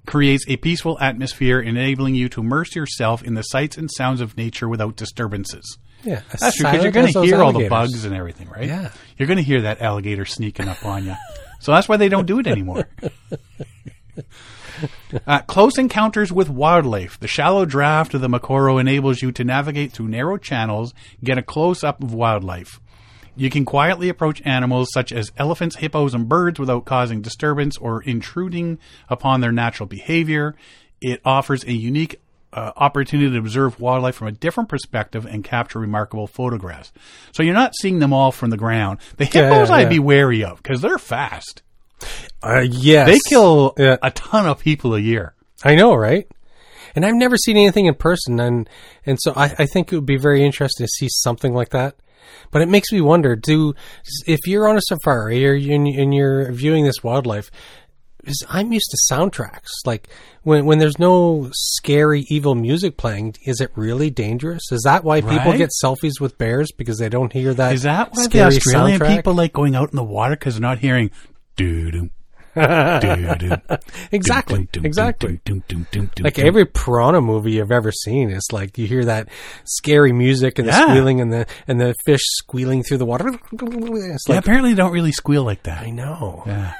[0.06, 4.36] creates a peaceful atmosphere, enabling you to immerse yourself in the sights and sounds of
[4.36, 5.78] nature without disturbances.
[6.04, 6.22] Yeah.
[6.30, 8.66] That's true because you're going to hear all the bugs and everything, right?
[8.66, 8.92] Yeah.
[9.16, 11.16] You're going to hear that alligator sneaking up on you.
[11.60, 12.88] So that's why they don't do it anymore.
[15.26, 17.18] Uh, close encounters with wildlife.
[17.18, 21.42] The shallow draft of the Mokoro enables you to navigate through narrow channels, get a
[21.42, 22.80] close up of wildlife.
[23.34, 28.02] You can quietly approach animals such as elephants, hippos, and birds without causing disturbance or
[28.02, 30.54] intruding upon their natural behavior.
[31.00, 32.20] It offers a unique
[32.52, 36.92] uh, opportunity to observe wildlife from a different perspective and capture remarkable photographs.
[37.32, 38.98] So you're not seeing them all from the ground.
[39.16, 41.62] The hippos yeah, I'd be wary of because they're fast.
[42.42, 43.96] Uh, yes, They kill Yeah.
[44.02, 45.34] a ton of people a year.
[45.64, 46.26] I know, right?
[46.94, 48.68] And I've never seen anything in person, and
[49.04, 51.96] and so I, I think it would be very interesting to see something like that.
[52.50, 53.74] But it makes me wonder: Do
[54.26, 57.50] if you're on a safari or you, and you're viewing this wildlife,
[58.28, 59.68] is I'm used to soundtracks.
[59.84, 60.08] Like
[60.42, 64.70] when when there's no scary evil music playing, is it really dangerous?
[64.70, 67.74] Is that why people get selfies with bears because they don't hear that?
[67.74, 69.16] Is that why the Australian soundtrack?
[69.16, 71.10] people like going out in the water because they're not hearing
[71.56, 72.10] doo
[74.10, 75.40] Exactly, exactly.
[76.20, 79.28] Like every piranha movie you've ever seen, it's like you hear that
[79.64, 83.28] scary music and the squealing and the and the fish squealing through the water.
[83.52, 85.82] It's Yeah, like apparently they don't really squeal like that.
[85.82, 86.42] I know.
[86.46, 86.74] Yeah.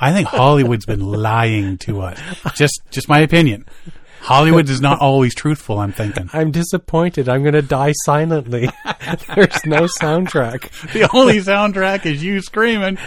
[0.00, 2.18] I think Hollywood's been lying to us.
[2.56, 3.66] Just just my opinion.
[4.20, 6.28] Hollywood is not always truthful, I'm thinking.
[6.32, 7.28] I'm disappointed.
[7.28, 8.68] I'm going to die silently.
[9.34, 10.92] There's no soundtrack.
[10.92, 12.98] The only soundtrack is you screaming.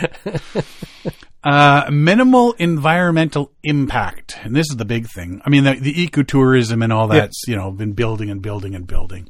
[1.43, 4.38] Uh, minimal environmental impact.
[4.43, 5.41] And this is the big thing.
[5.45, 8.88] I mean, the, the ecotourism and all that's, you know, been building and building and
[8.88, 9.29] building.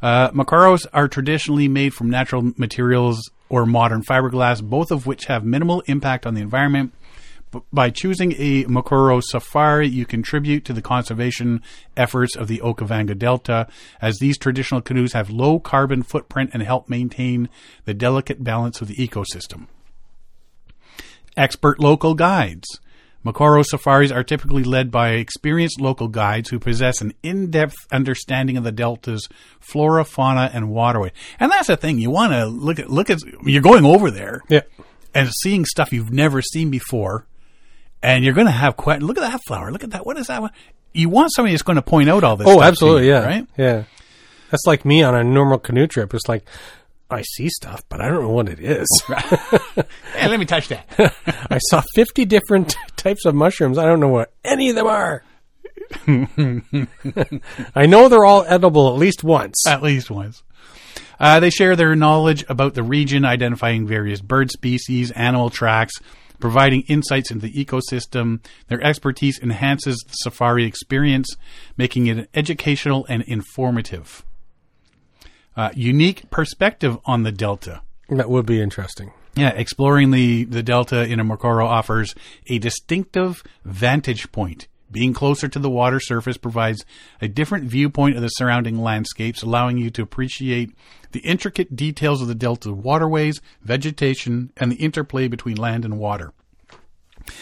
[0.00, 5.44] Uh, Mokoros are traditionally made from natural materials or modern fiberglass, both of which have
[5.44, 6.92] minimal impact on the environment.
[7.72, 11.62] By choosing a Mokoro safari, you contribute to the conservation
[11.96, 13.66] efforts of the Okavango Delta,
[14.00, 17.48] as these traditional canoes have low carbon footprint and help maintain
[17.84, 19.66] the delicate balance of the ecosystem.
[21.36, 22.66] Expert local guides.
[23.24, 28.64] Mokoro safaris are typically led by experienced local guides who possess an in-depth understanding of
[28.64, 29.28] the delta's
[29.60, 31.12] flora, fauna, and waterway.
[31.40, 31.98] And that's the thing.
[31.98, 34.60] You want to look at look at you're going over there Yeah.
[35.14, 37.26] and seeing stuff you've never seen before,
[38.02, 39.70] and you're going to have quite look at that flower.
[39.72, 40.06] Look at that.
[40.06, 40.50] What is that one?
[40.92, 42.46] You want somebody that's going to point out all this.
[42.48, 43.06] Oh, absolutely.
[43.06, 43.24] you, Yeah.
[43.24, 43.46] Right.
[43.56, 43.84] Yeah.
[44.50, 46.14] That's like me on a normal canoe trip.
[46.14, 46.44] It's like
[47.10, 48.86] I see stuff, but I don't know what it is.
[50.14, 50.86] Hey, let me touch that.
[51.50, 53.78] I saw 50 different types of mushrooms.
[53.78, 55.22] I don't know what any of them are.
[57.74, 59.66] I know they're all edible at least once.
[59.66, 60.42] At least once.
[61.20, 65.94] Uh, they share their knowledge about the region, identifying various bird species, animal tracks,
[66.40, 68.40] providing insights into the ecosystem.
[68.68, 71.36] Their expertise enhances the safari experience,
[71.76, 74.24] making it educational and informative.
[75.56, 77.82] Uh, unique perspective on the Delta.
[78.08, 79.12] That would be interesting.
[79.34, 82.14] Yeah, exploring the, the Delta in a Mokoro offers
[82.48, 84.66] a distinctive vantage point.
[84.90, 86.84] Being closer to the water surface provides
[87.20, 90.70] a different viewpoint of the surrounding landscapes, allowing you to appreciate
[91.12, 96.32] the intricate details of the Delta waterways, vegetation, and the interplay between land and water.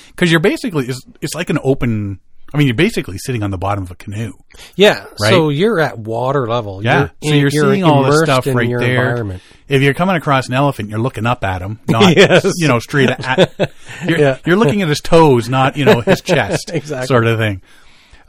[0.09, 2.21] Because you're basically, it's, it's like an open,
[2.53, 4.33] I mean, you're basically sitting on the bottom of a canoe.
[4.75, 5.07] Yeah.
[5.21, 5.31] Right?
[5.31, 6.83] So you're at water level.
[6.83, 7.11] Yeah.
[7.21, 9.41] You're, so you're, seeing all the immersed stuff in right your there.
[9.69, 12.45] If you're coming across an elephant, you're looking up at him, not Yes.
[12.57, 13.55] you know straight at.
[14.09, 14.39] You're, Yeah.
[14.47, 17.07] you're looking at his toes, not you know his chest, Exactly.
[17.07, 17.63] sort of thing.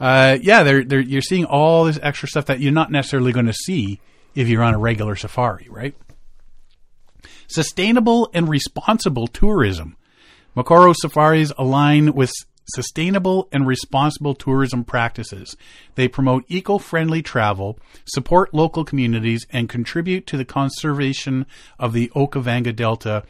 [0.00, 3.46] Uh, yeah, they're, they're, you're seeing all this extra stuff that you're not necessarily going
[3.46, 4.00] to see
[4.34, 5.94] if you're on a regular safari, right?
[7.46, 9.96] Sustainable and responsible tourism.
[10.56, 12.30] Mokoro safaris align with
[12.68, 15.56] sustainable and responsible tourism practices.
[15.94, 21.46] They promote eco friendly travel, support local communities, and contribute to the conservation
[21.78, 23.24] of the Okavango Delta.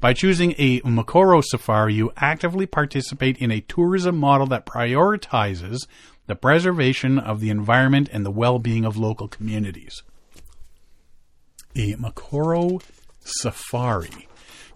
[0.00, 5.78] By choosing a Mokoro safari, you actively participate in a tourism model that prioritizes
[6.26, 10.02] the preservation of the environment and the well being of local communities.
[11.76, 12.82] A Mokoro
[13.20, 14.28] safari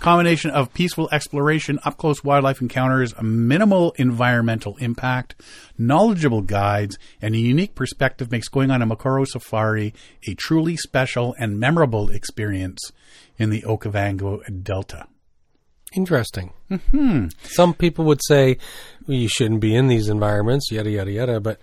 [0.04, 5.34] combination of peaceful exploration, up close wildlife encounters, minimal environmental impact,
[5.78, 9.94] knowledgeable guides, and a unique perspective makes going on a Mokoro safari
[10.28, 12.92] a truly special and memorable experience
[13.38, 15.06] in the Okavango Delta.
[15.94, 16.52] Interesting.
[16.70, 17.28] Mm-hmm.
[17.44, 18.58] Some people would say
[19.06, 21.40] well, you shouldn't be in these environments, yada yada yada.
[21.40, 21.60] But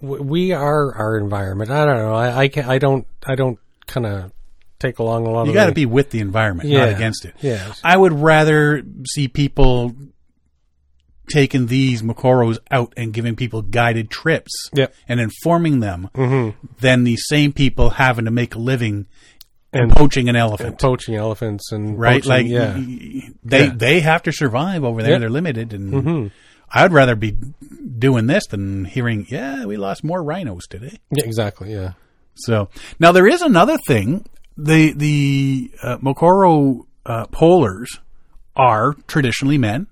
[0.00, 1.72] w- we are our environment.
[1.72, 2.14] I don't know.
[2.14, 4.32] I I, can, I don't I don't kind of
[4.82, 6.80] take along a lot You got to be with the environment, Yeah.
[6.86, 7.34] not against it.
[7.40, 7.80] Yes.
[7.82, 9.94] I would rather see people
[11.32, 14.94] taking these Mokoros out and giving people guided trips Yep.
[15.08, 16.66] and informing them Mm-hmm.
[16.80, 19.06] than the same people having to make a living
[19.72, 20.78] and, And- poaching an elephant.
[20.78, 22.22] poaching elephants and right?
[22.22, 22.76] poaching- like yeah,
[23.42, 23.72] they Yeah.
[23.74, 25.12] they have to survive over there.
[25.12, 25.20] Yep.
[25.20, 26.26] They're limited, and Mm-hmm.
[26.74, 27.36] I'd rather be
[27.98, 31.72] doing this than hearing, "Yeah, we lost more rhinos today." yeah, exactly.
[31.72, 31.92] Yeah.
[32.34, 32.68] So
[32.98, 34.24] now there is another thing.
[34.56, 37.86] The the uh, Mokoro uh, polers
[38.54, 39.86] are traditionally men,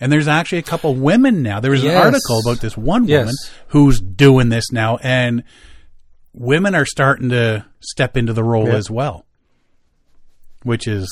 [0.00, 1.60] and there's actually a couple women now.
[1.60, 3.20] There was an article about this one Yes.
[3.20, 3.34] woman
[3.68, 5.44] who's doing this now, and
[6.32, 8.74] women are starting to step into the role Yeah.
[8.76, 9.26] as well,
[10.62, 11.08] which is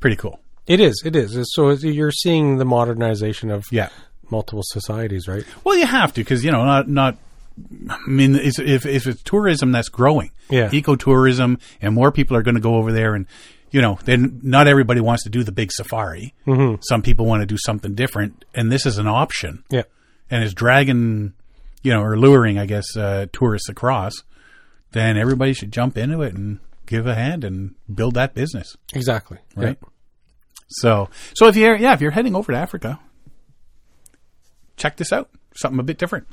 [0.00, 0.40] pretty cool.
[0.66, 1.02] It is.
[1.04, 1.36] It is.
[1.54, 3.88] So you're seeing the modernization of Yeah.
[4.30, 5.44] multiple societies, right?
[5.64, 7.16] Well, you have to because you know not not.
[7.90, 10.68] I mean, it's, if if it's tourism that's growing, Yeah.
[10.70, 13.26] ecotourism, and more people are going to go over there, and
[13.70, 16.34] you know, then not everybody wants to do the big safari.
[16.46, 16.76] Mm-hmm.
[16.80, 19.82] Some people want to do something different, and this is an option, Yeah.
[20.30, 21.34] and is dragging,
[21.82, 24.14] you know, or luring, I guess, uh, tourists across.
[24.92, 29.36] Then everybody should jump into it and give a hand and build that business, Exactly.
[29.54, 29.78] right?
[30.68, 32.98] So, so if you're yeah, if you're heading over to Africa,
[34.76, 35.28] check this out.
[35.54, 36.26] Something a bit different.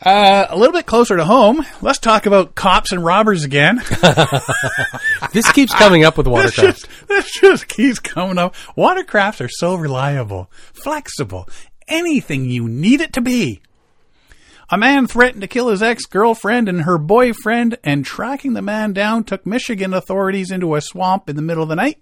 [0.00, 3.80] Uh, a little bit closer to home, let's talk about cops and robbers again.
[5.32, 6.88] This keeps coming up with this, watercraft.
[6.88, 8.54] just, this just keeps coming up.
[8.76, 11.48] Watercrafts are so reliable, flexible,
[11.88, 13.60] anything you need it to be.
[14.70, 18.92] A man threatened to kill his ex girlfriend and her boyfriend, and tracking the man
[18.92, 21.98] down took Michigan authorities into a swamp in the middle of the night.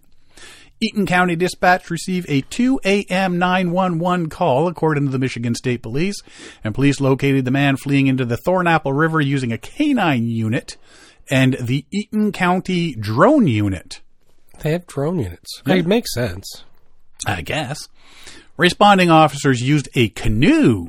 [0.82, 3.38] Eaton County Dispatch received a 2 a.m.
[3.38, 6.20] 911 call, according to the Michigan State Police,
[6.64, 10.76] and police located the man fleeing into the Thornapple River using a canine unit
[11.30, 14.00] and the Eaton County drone unit.
[14.58, 15.62] They have drone units.
[15.66, 16.64] It makes sense.
[17.26, 17.88] I guess.
[18.56, 20.88] Responding officers used a canoe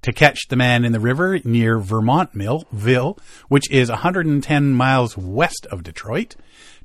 [0.00, 5.82] to catch the man in the river near Vermontville, which is 110 miles west of
[5.82, 6.34] Detroit.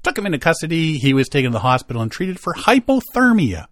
[0.03, 0.97] Took him into custody.
[0.97, 3.67] He was taken to the hospital and treated for hypothermia.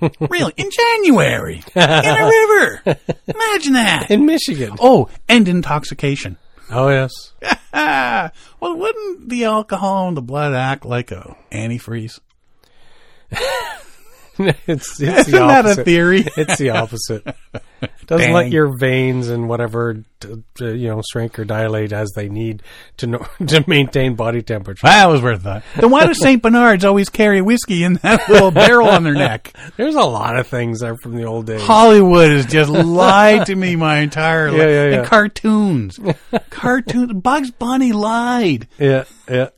[0.20, 0.52] really?
[0.56, 1.62] In January?
[1.74, 2.98] in a river?
[3.26, 4.10] Imagine that.
[4.10, 4.76] In Michigan.
[4.80, 6.36] Oh, and intoxication.
[6.70, 7.12] Oh, yes.
[8.60, 12.20] Well, wouldn't the alcohol in the blood act like a antifreeze?
[14.66, 16.24] it's, it's the Isn't that a theory?
[16.36, 17.24] It's the opposite.
[18.06, 18.32] Doesn't Bang.
[18.32, 22.62] let your veins and whatever t- t- you know shrink or dilate as they need
[22.96, 24.86] to know, to maintain body temperature.
[24.86, 25.64] That was worth that.
[25.76, 26.42] Then why do St.
[26.42, 29.54] Bernards always carry whiskey in that little barrel on their neck?
[29.76, 31.62] There's a lot of things there from the old days.
[31.62, 34.60] Hollywood has just lied to me my entire life.
[34.60, 34.98] Yeah, yeah, yeah.
[34.98, 36.00] And cartoons.
[36.50, 37.12] cartoons.
[37.12, 38.66] Bugs Bunny lied.
[38.78, 39.50] Yeah, yeah.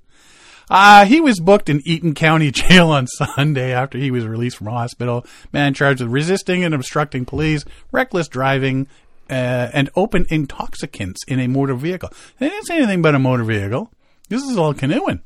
[0.69, 4.67] Uh, he was booked in Eaton County Jail on Sunday after he was released from
[4.69, 5.25] hospital.
[5.53, 8.89] Man charged with resisting and obstructing police, reckless driving,
[9.31, 12.11] uh, and open intoxicants in a motor vehicle.
[12.39, 13.93] They didn't say anything about a motor vehicle.
[14.29, 15.23] This is all canoeing.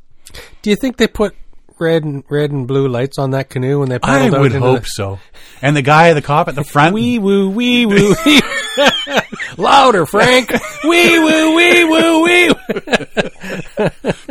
[0.63, 1.35] Do you think they put
[1.79, 4.41] red and red and blue lights on that canoe when they I paddled out I
[4.43, 5.19] would into hope the- so.
[5.63, 8.15] And the guy, the cop at the front, Wee woo, wee woo.
[8.27, 8.41] wee-
[9.57, 10.51] Louder, Frank.
[10.85, 12.51] Wee woo, wee woo, wee.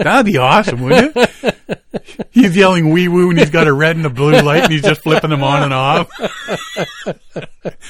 [0.10, 1.56] That'd be awesome, wouldn't it?
[2.32, 4.84] He's yelling wee woo and he's got a red and a blue light and he's
[4.84, 6.10] just flipping them on and off.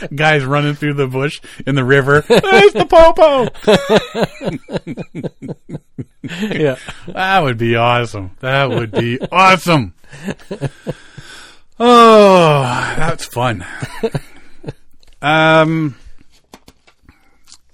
[0.15, 2.21] Guys running through the bush in the river.
[2.27, 3.43] There's the popo.
[6.53, 6.77] yeah.
[7.07, 8.31] That would be awesome.
[8.39, 9.93] That would be awesome.
[11.79, 12.61] Oh,
[12.97, 13.65] that's fun.
[15.21, 15.95] Um,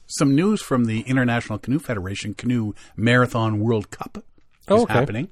[0.07, 4.23] some news from the International Canoe Federation Canoe Marathon World Cup
[4.67, 4.93] Oh, okay.
[4.93, 5.29] happening.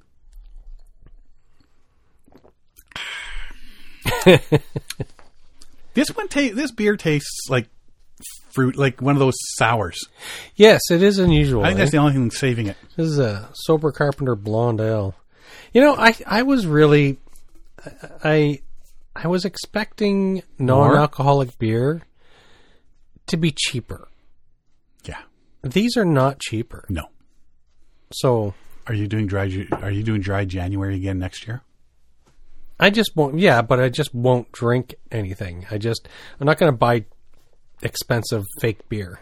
[5.94, 7.68] this one ta- this beer tastes like
[8.54, 10.08] fruit, like one of those sours.
[10.56, 11.64] Yes, it is unusual.
[11.64, 11.80] I think eh?
[11.80, 12.78] that's the only thing saving it.
[12.96, 15.16] This is a sober carpenter blonde ale.
[15.74, 17.18] You know, I I was really
[18.24, 18.62] I
[19.16, 22.04] I was expecting non-alcoholic beer
[23.28, 24.08] to be cheaper.
[25.06, 25.22] Yeah.
[25.64, 26.86] These are not cheaper.
[26.90, 27.08] No.
[28.12, 28.54] So
[28.88, 29.44] Are you doing dry?
[29.82, 31.62] Are you doing dry January again next year?
[32.80, 35.66] I just won't yeah, but I just won't drink anything.
[35.72, 36.08] I just
[36.40, 37.06] I'm not going to buy
[37.82, 39.20] expensive fake beer.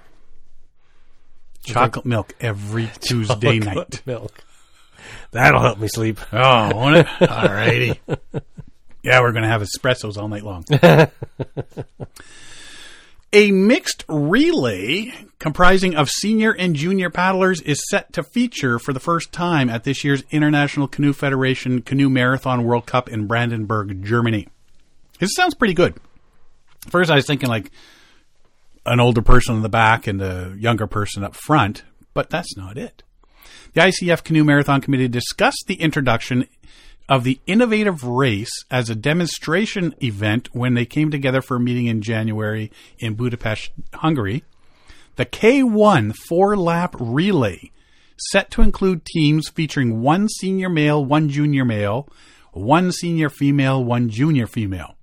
[1.63, 4.01] Chocolate milk every Tuesday night.
[4.07, 4.43] Milk.
[5.31, 6.19] That'll help me sleep.
[6.33, 7.05] Oh, won't it?
[7.05, 7.99] Alrighty.
[9.03, 10.63] Yeah, we're going to have espressos all night long.
[13.33, 18.99] A mixed relay comprising of senior and junior paddlers is set to feature for the
[18.99, 24.49] first time at this year's International Canoe Federation Canoe Marathon World Cup in Brandenburg, Germany.
[25.19, 25.95] This sounds pretty good.
[26.89, 27.71] First, I was thinking like
[28.85, 32.77] an older person in the back and a younger person up front, but that's not
[32.77, 33.01] it.
[33.73, 36.47] The ICF Canoe Marathon Committee discussed the introduction
[37.11, 41.87] of the innovative race as a demonstration event when they came together for a meeting
[41.87, 44.45] in January in Budapest, Hungary.
[45.17, 47.69] The K1 four lap relay,
[48.17, 52.07] set to include teams featuring one senior male, one junior male,
[52.53, 54.95] one senior female, one junior female.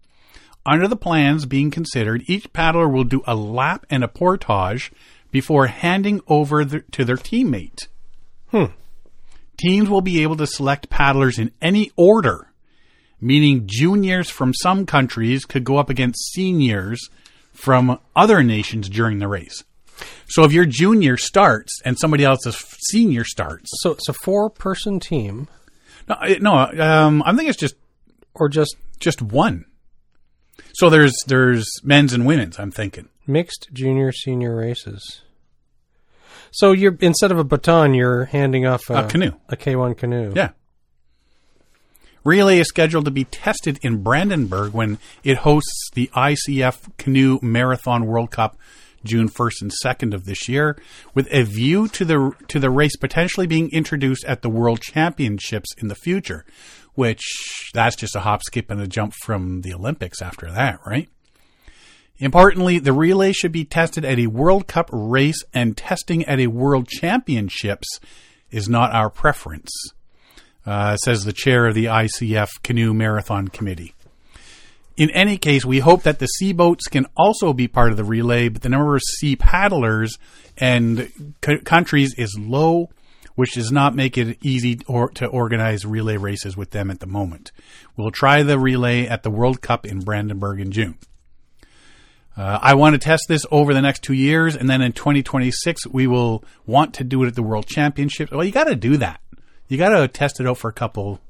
[0.64, 4.90] Under the plans being considered, each paddler will do a lap and a portage
[5.30, 7.86] before handing over the, to their teammate.
[8.50, 8.72] Hmm.
[9.58, 12.50] Teams will be able to select paddlers in any order,
[13.20, 17.00] meaning juniors from some countries could go up against seniors
[17.52, 19.64] from other nations during the race.
[20.28, 22.56] So if your junior starts and somebody else's
[22.88, 25.48] senior starts, So it's a four person team
[26.08, 27.74] no, I- no, um, I think it's just
[28.34, 29.66] or just just one.
[30.72, 32.58] So there's there's men's and women's.
[32.58, 33.08] I'm thinking.
[33.26, 35.20] mixed junior senior races.
[36.50, 39.32] So you're instead of a baton, you're handing off a, A canoe.
[39.48, 40.32] a K1 canoe.
[40.34, 40.50] Yeah.
[42.24, 48.06] Relay is scheduled to be tested in Brandenburg when it hosts the ICF Canoe Marathon
[48.06, 48.58] World Cup
[49.04, 50.76] June 1st and 2nd of this year
[51.14, 55.70] with a view to the to the race potentially being introduced at the World Championships
[55.78, 56.44] in the future,
[56.94, 57.22] which
[57.72, 61.08] that's just a hop skip and a jump from the Olympics after that, right?
[62.18, 66.48] Importantly, the relay should be tested at a World Cup race and testing at a
[66.48, 68.00] World Championships
[68.50, 69.70] is not our preference
[70.68, 73.94] uh, says the chair of the ICF Canoe Marathon Committee.
[74.98, 78.04] In any case, we hope that the sea boats can also be part of the
[78.04, 80.18] relay, but the number of sea paddlers
[80.58, 82.90] and c- countries is low,
[83.34, 87.06] which does not make it easy or, to organize relay races with them at the
[87.06, 87.50] moment.
[87.96, 90.98] We'll try the relay at the World Cup in Brandenburg in June.
[92.38, 95.88] Uh, I want to test this over the next two years, and then in 2026
[95.88, 98.30] we will want to do it at the World Championships.
[98.30, 99.20] Well, you got to do that.
[99.66, 101.20] You got to test it out for a couple,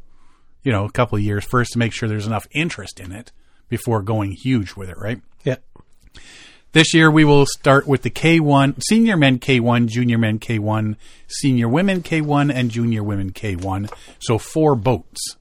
[0.62, 3.33] you know, a couple of years first to make sure there's enough interest in it
[3.71, 5.23] before going huge with it, right?
[5.44, 5.57] Yeah.
[6.73, 11.68] This year we will start with the K1, senior men K1, junior men K1, senior
[11.71, 13.90] women K1, and junior women K1.
[14.18, 15.37] So four boats.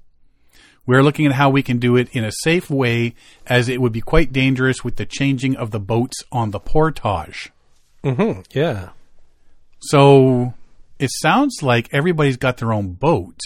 [0.88, 3.13] We're looking at how we can do it in a safe way,
[3.45, 7.52] as it would be quite dangerous with the changing of the boats on the portage.
[8.04, 8.89] hmm Yeah.
[9.80, 10.53] So
[10.97, 13.39] it sounds like everybody's got their own boat.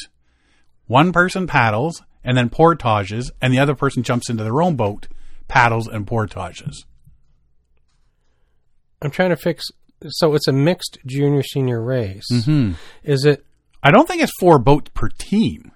[0.87, 5.07] One person paddles and then portages, and the other person jumps into their own boat,
[5.47, 6.85] paddles, and portages.
[9.01, 9.65] I'm trying to fix.
[10.07, 12.27] So it's a mixed junior senior race.
[12.31, 12.73] Mm-hmm.
[13.03, 13.43] Is it?
[13.81, 15.71] I don't think it's four boats per team.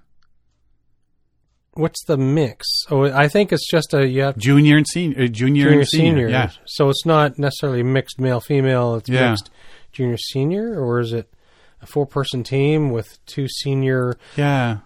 [1.76, 2.66] What's the mix?
[2.90, 5.88] Oh, I think it's just a you have Junior and senior, uh, junior, junior and
[5.88, 6.10] senior.
[6.12, 6.30] senior.
[6.30, 8.96] Yeah, So it's not necessarily mixed male female.
[8.96, 9.32] It's Yeah.
[9.32, 9.50] mixed
[9.92, 11.30] junior senior, or is it
[11.82, 14.16] a four person team with two senior?
[14.38, 14.78] yeah.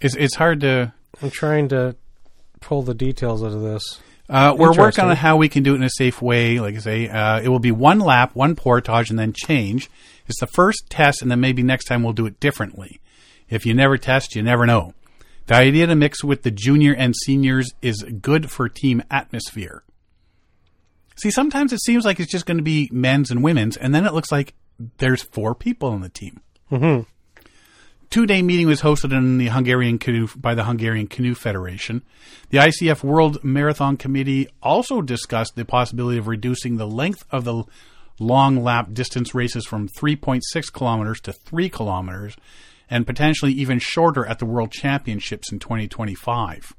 [0.00, 0.92] It's it's hard to.
[1.22, 1.96] I'm trying to
[2.60, 3.82] pull the details out of this.
[4.28, 6.58] Uh, we're working on how we can do it in a safe way.
[6.60, 9.88] Like I say, uh, it will be one lap, one portage, and then change.
[10.28, 13.00] It's the first test, and then maybe next time we'll do it differently.
[13.48, 14.92] If you never test, you never know.
[15.46, 19.84] The idea to mix with the junior and seniors is good for team atmosphere.
[21.16, 24.04] See, sometimes it seems like it's just going to be men's and women's, and then
[24.04, 24.54] it looks like
[24.98, 26.40] there's four people on the team.
[26.70, 27.02] Mm-hmm.
[28.10, 32.02] Two-day meeting was hosted in the Hungarian canoe by the Hungarian Canoe Federation.
[32.50, 37.64] The ICF World Marathon Committee also discussed the possibility of reducing the length of the
[38.18, 42.36] long lap distance races from 3.6 kilometers to 3 kilometers
[42.90, 46.74] and potentially even shorter at the World Championships in 2025.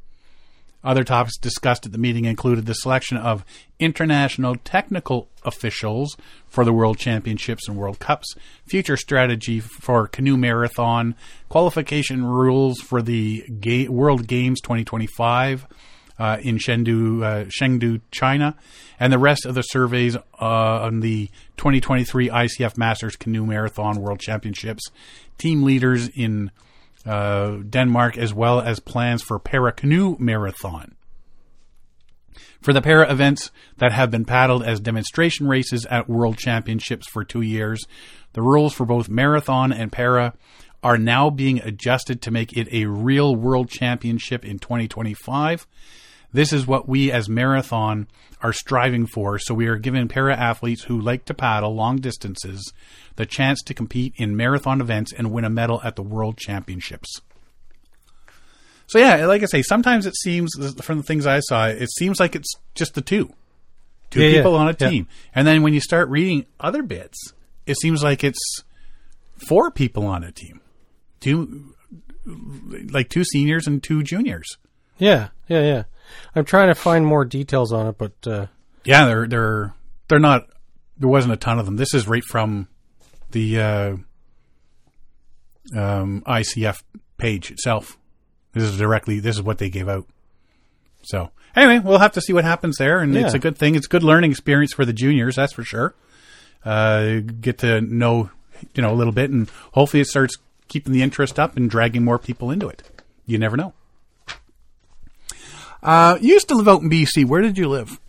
[0.84, 3.44] Other topics discussed at the meeting included the selection of
[3.80, 6.16] international technical officials
[6.48, 8.36] for the World Championships and World Cups,
[8.68, 11.16] future strategy for canoe marathon,
[11.50, 15.68] qualification rules for the Ga- World Games 2025
[16.20, 18.56] uh, in Chengdu, uh, Chengdu, China,
[19.00, 21.28] and the rest of the surveys uh, on the
[21.58, 24.84] 2023 ICF Masters Canoe Marathon World Championships,
[25.38, 26.52] team leaders in
[27.06, 30.96] uh, Denmark, as well as plans for Para Canoe Marathon.
[32.62, 37.24] For the para events that have been paddled as demonstration races at World Championships for
[37.24, 37.86] two years,
[38.34, 40.34] the rules for both marathon and para
[40.84, 45.68] are now being adjusted to make it a real World Championship in 2025.
[46.34, 48.08] This is what we as marathon
[48.42, 49.40] are striving for.
[49.40, 52.74] So we are giving para athletes who like to paddle long distances
[53.16, 57.22] the chance to compete in marathon events and win a medal at the World Championships.
[58.86, 60.52] So yeah, like I say, sometimes it seems
[60.82, 63.34] from the things I saw, it seems like it's just the two,
[64.12, 64.90] two Yeah, yeah, people on a yeah.
[64.90, 67.34] team, and then when you start reading other bits,
[67.66, 68.40] it seems like it's
[69.48, 70.62] four people on a team,
[71.20, 71.74] two,
[72.92, 74.58] like two seniors and two juniors.
[74.98, 75.84] Yeah, yeah, yeah.
[76.36, 78.48] I'm trying to find more details on it, but uh,
[78.84, 79.74] Yeah, they're they're
[80.08, 80.48] they're not.
[80.98, 81.76] There wasn't a ton of them.
[81.76, 82.68] This is right from
[83.32, 83.96] the uh,
[85.76, 86.82] um, ICF
[87.18, 87.98] page itself.
[88.54, 89.20] This is directly.
[89.20, 90.08] This is what they gave out.
[91.04, 93.76] So anyway, we'll have to see what happens there, and it's a good thing.
[93.76, 95.94] It's a good learning experience for the juniors, that's for sure.
[96.66, 98.30] Uh, get to know,
[98.74, 100.36] you know, a little bit, and hopefully it starts
[100.68, 102.84] keeping the interest up and dragging more people into it.
[103.26, 103.74] You never know.
[105.84, 107.26] Uh, you used to live out in BC.
[107.26, 108.00] Where did you live?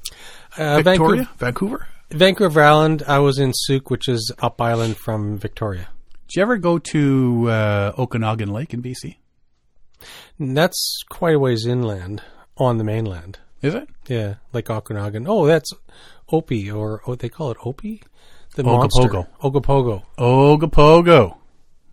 [0.57, 2.61] uh, Victoria, Vancouver, Vancouver.
[2.61, 3.03] Island.
[3.07, 5.89] I was in Sooke, which is up island from Victoria.
[6.29, 9.17] Did you ever go to uh, Okanagan Lake in BC?
[10.39, 12.23] That's quite a ways inland
[12.57, 13.39] on the mainland.
[13.63, 13.89] Is it?
[14.07, 15.27] Yeah, like Okanagan.
[15.29, 15.71] Oh, that's
[16.31, 18.03] Opie, or what they call it, Opie,
[18.55, 18.77] the Ogopogo.
[18.77, 19.29] monster.
[19.43, 20.03] Ogopogo.
[20.19, 21.37] Ogopogo.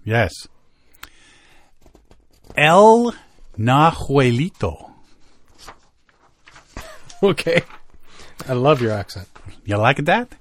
[0.04, 0.32] Yes.
[2.56, 3.14] El
[3.58, 4.92] Nahuelito.
[7.24, 7.64] Okay.
[8.48, 9.28] I love your accent.
[9.64, 10.36] You like that?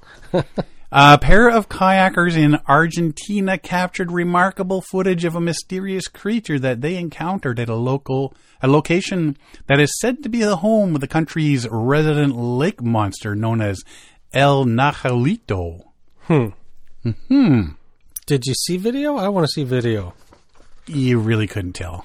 [0.92, 6.96] a pair of kayakers in Argentina captured remarkable footage of a mysterious creature that they
[6.96, 11.06] encountered at a local a location that is said to be the home of the
[11.08, 13.82] country's resident lake monster known as
[14.32, 15.84] El Nahuelito.
[16.22, 16.48] Hmm.
[17.04, 17.76] Mhm.
[18.26, 19.16] Did you see video?
[19.16, 20.14] I want to see video.
[20.86, 22.04] you really couldn't tell.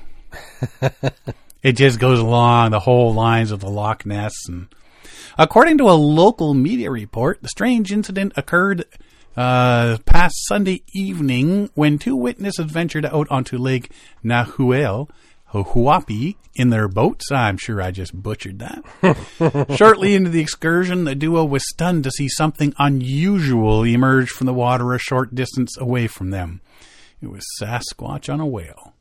[1.62, 4.34] it just goes along the whole lines of the Loch Ness.
[4.47, 4.68] And
[5.38, 8.86] according to a local media report, the strange incident occurred
[9.36, 13.91] uh, past Sunday evening when two witnesses ventured out onto Lake
[14.24, 15.10] Nahuel.
[15.53, 17.32] Huapi in their boats.
[17.32, 19.68] I'm sure I just butchered that.
[19.76, 24.53] Shortly into the excursion, the duo was stunned to see something unusual emerge from the
[24.53, 26.62] water a short distance away from them.
[27.22, 28.93] It was Sasquatch on a whale.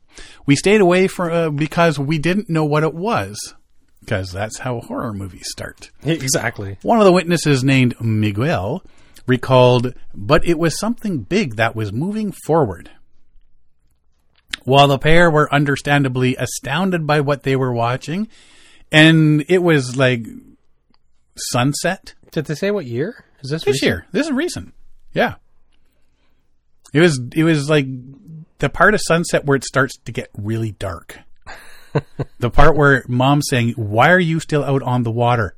[0.45, 3.55] We stayed away for uh, because we didn't know what it was.
[3.99, 5.91] Because that's how horror movies start.
[6.03, 6.77] Exactly.
[6.81, 8.83] One of the witnesses, named Miguel,
[9.27, 12.89] recalled, but it was something big that was moving forward.
[14.63, 18.27] While the pair were understandably astounded by what they were watching,
[18.91, 20.25] and it was like
[21.37, 23.25] sunset Did they say what year?
[23.41, 23.87] Is this this recent?
[23.87, 24.05] year.
[24.11, 24.73] This is recent.
[25.13, 25.35] Yeah.
[26.93, 27.85] It was it was like
[28.59, 31.19] the part of sunset where it starts to get really dark.
[32.39, 35.55] the part where mom's saying, Why are you still out on the water?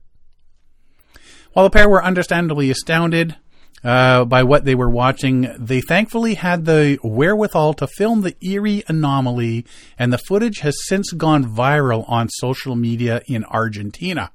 [1.54, 3.36] While the pair were understandably astounded
[3.84, 8.84] uh, by what they were watching, they thankfully had the wherewithal to film the eerie
[8.88, 9.66] anomaly,
[10.00, 14.32] and the footage has since gone viral on social media in Argentina.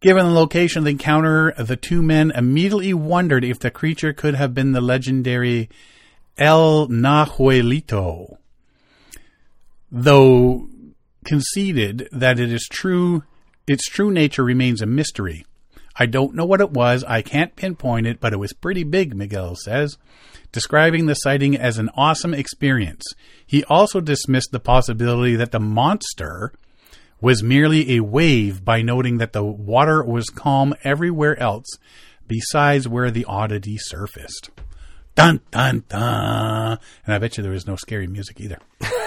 [0.00, 4.36] Given the location of the encounter, the two men immediately wondered if the creature could
[4.36, 5.68] have been the legendary
[6.38, 8.36] El Nahuelito,
[9.90, 10.68] though
[11.24, 13.22] conceded that it is true
[13.66, 15.44] its true nature remains a mystery.
[15.98, 19.16] I don't know what it was, I can't pinpoint it, but it was pretty big,
[19.16, 19.98] Miguel says,
[20.52, 23.02] describing the sighting as an awesome experience.
[23.44, 26.52] He also dismissed the possibility that the monster
[27.20, 31.66] was merely a wave by noting that the water was calm everywhere else
[32.28, 34.50] besides where the oddity surfaced.
[35.16, 36.78] Dun dun dun.
[37.04, 38.58] And I bet you there was no scary music either.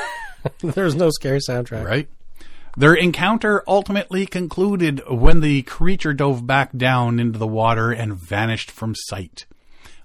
[0.61, 1.85] There's no scary soundtrack.
[1.85, 2.09] Right?
[2.75, 8.71] Their encounter ultimately concluded when the creature dove back down into the water and vanished
[8.71, 9.45] from sight.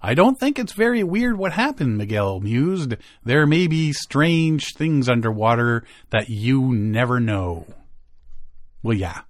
[0.02, 2.96] I don't think it's very weird what happened, Miguel mused.
[3.24, 7.66] There may be strange things underwater that you never know.
[8.82, 9.22] Well, yeah.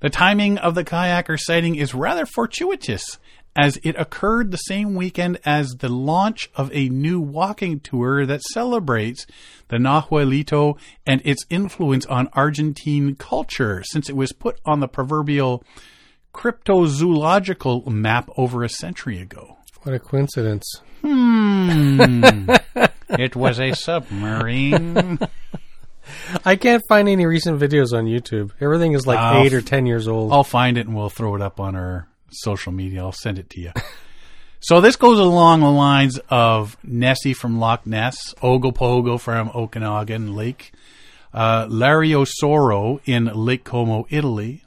[0.00, 3.18] The timing of the kayaker sighting is rather fortuitous,
[3.56, 8.42] as it occurred the same weekend as the launch of a new walking tour that
[8.42, 9.26] celebrates
[9.68, 15.64] the Nahuelito and its influence on Argentine culture, since it was put on the proverbial
[16.34, 19.56] cryptozoological map over a century ago.
[19.82, 20.82] What a coincidence.
[21.00, 22.50] Hmm.
[23.08, 25.18] it was a submarine.
[26.44, 28.50] I can't find any recent videos on YouTube.
[28.60, 30.32] Everything is like I'll eight or ten years old.
[30.32, 33.02] I'll find it and we'll throw it up on our social media.
[33.02, 33.72] I'll send it to you.
[34.60, 40.72] so this goes along the lines of Nessie from Loch Ness, Ogopogo from Okanagan Lake,
[41.32, 44.62] uh, Lariosauro in Lake Como, Italy,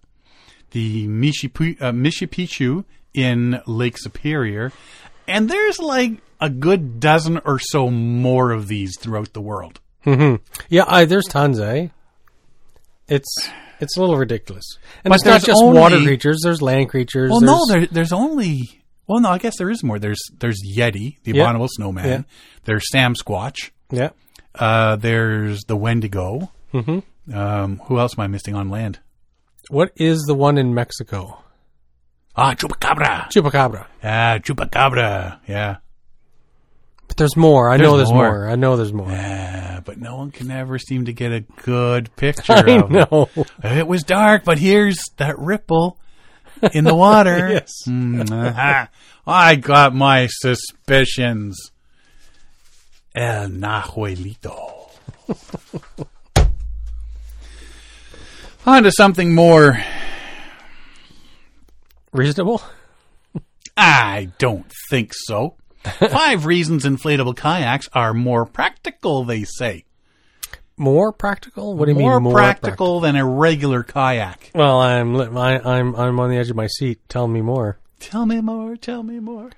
[0.72, 2.84] the Mishipu- uh,
[3.14, 4.72] in Lake Superior,
[5.28, 9.80] and there's like a good dozen or so more of these throughout the world.
[10.70, 11.89] yeah, I, there's tons, eh?
[13.07, 13.49] It's
[13.80, 14.65] it's a little ridiculous.
[15.03, 16.41] And But it's not there's just water creatures.
[16.43, 17.32] There's land creatures.
[17.32, 18.82] Well, there's, no, there, there's only.
[19.07, 19.97] Well, no, I guess there is more.
[19.99, 21.43] There's there's Yeti, the Yeah.
[21.43, 22.05] abominable snowman.
[22.07, 22.21] Yeah.
[22.65, 23.71] There's Sam Squatch.
[23.91, 24.09] yeah.
[24.55, 26.51] Uh, there's the Wendigo.
[26.73, 27.36] Mm-hmm.
[27.36, 28.99] Um, who else am I missing on land?
[29.69, 31.43] What is the one in Mexico?
[32.36, 33.30] Ah, Chupacabra.
[33.32, 33.86] Chupacabra.
[34.03, 35.39] Ah, Chupacabra.
[35.47, 35.77] Yeah.
[37.10, 37.70] But there's more.
[37.70, 38.32] I There's know there's more.
[38.32, 38.47] more.
[38.49, 39.10] I know there's more.
[39.12, 43.12] Ah, but no one can ever seem to get a good picture I of it.
[43.12, 43.30] know.
[43.64, 45.97] It was dark, but here's that ripple
[46.72, 47.49] in the water.
[47.53, 47.72] Yes.
[47.88, 48.89] Mm, aha.
[49.28, 51.57] I got my suspicions.
[53.16, 54.89] El Nahuelito.
[58.66, 59.80] On to something more.
[62.12, 62.62] Reasonable.
[63.76, 65.55] I don't think so.
[65.99, 69.86] Five reasons inflatable kayaks are more practical, they say.
[70.75, 71.75] More practical?
[71.75, 74.51] What do you more, mean more practical than a regular kayak.
[74.55, 76.99] Well, I'm I, I'm I'm on the edge of my seat.
[77.09, 77.80] Tell me more.
[77.99, 79.51] Tell me more, tell me more.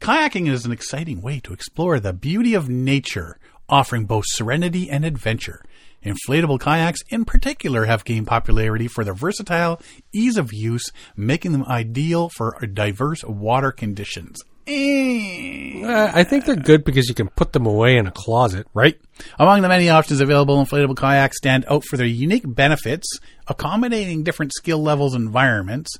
[0.00, 3.38] Kayaking is an exciting way to explore the beauty of nature,
[3.68, 5.62] offering both serenity and adventure.
[6.04, 9.80] Inflatable kayaks, in particular, have gained popularity for their versatile
[10.14, 14.38] ease of use, making them ideal for diverse water conditions.
[14.66, 15.82] Eh.
[15.84, 18.66] Uh, I think they're good because you can put them away in a closet.
[18.74, 19.00] Right?
[19.38, 24.52] Among the many options available, inflatable kayaks stand out for their unique benefits, accommodating different
[24.52, 25.96] skill levels and environments.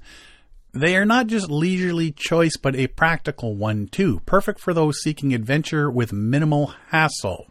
[0.73, 5.33] They are not just leisurely choice, but a practical one too, perfect for those seeking
[5.33, 7.47] adventure with minimal hassle.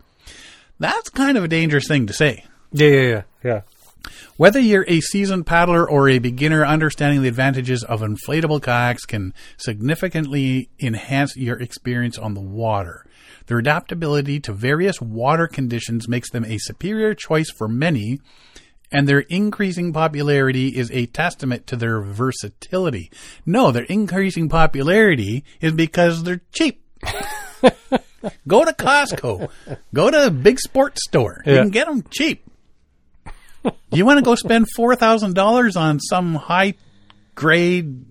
[0.79, 2.45] That's kind of a dangerous thing to say.
[2.71, 3.61] Yeah, yeah, yeah, yeah.
[4.37, 9.33] Whether you're a seasoned paddler or a beginner, understanding the advantages of inflatable kayaks can
[9.57, 13.05] significantly enhance your experience on the water.
[13.47, 18.19] Their adaptability to various water conditions makes them a superior choice for many,
[18.91, 23.11] and their increasing popularity is a testament to their versatility.
[23.45, 26.81] No, their increasing popularity is because they're cheap.
[28.47, 29.49] Go to Costco.
[29.93, 31.41] Go to a big sports store.
[31.45, 32.44] You can get them cheap.
[33.65, 36.75] Do you want to go spend four thousand dollars on some high
[37.33, 38.05] grade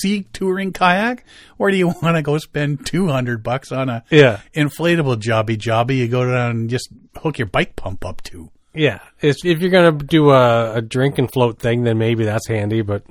[0.00, 1.24] sea touring kayak,
[1.58, 4.40] or do you want to go spend two hundred bucks on a Yeah.
[4.54, 8.50] inflatable jobby jobby you go down and just hook your bike pump up to?
[8.74, 12.46] Yeah, if, if you're gonna do a, a drink and float thing, then maybe that's
[12.48, 12.82] handy.
[12.82, 13.04] But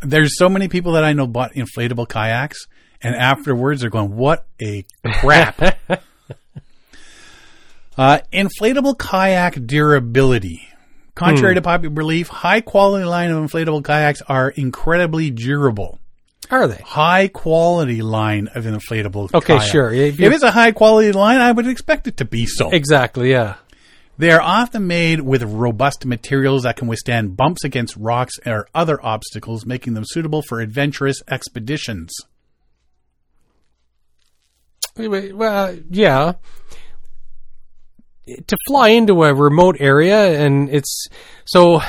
[0.00, 2.66] There's so many people that I know bought inflatable kayaks,
[3.02, 5.60] and afterwards they're going, "What a crap!"
[7.98, 10.66] uh, inflatable kayak durability.
[11.14, 11.58] Contrary hmm.
[11.58, 15.98] to popular belief, high quality line of inflatable kayaks are incredibly durable.
[16.50, 16.76] are they?
[16.76, 19.30] high quality line of inflatable.
[19.30, 19.34] Kayaks.
[19.34, 19.70] Okay, kayak.
[19.70, 19.92] sure.
[19.92, 22.70] If If, it's a high quality line, I would expect it to be so.
[22.70, 23.30] Exactly.
[23.30, 23.56] Yeah.
[24.18, 29.02] They are often made with robust materials that can withstand bumps against rocks or other
[29.02, 32.12] obstacles, making them suitable for adventurous expeditions.
[34.96, 36.34] Well, yeah.
[38.46, 41.06] To fly into a remote area, and it's
[41.44, 41.80] so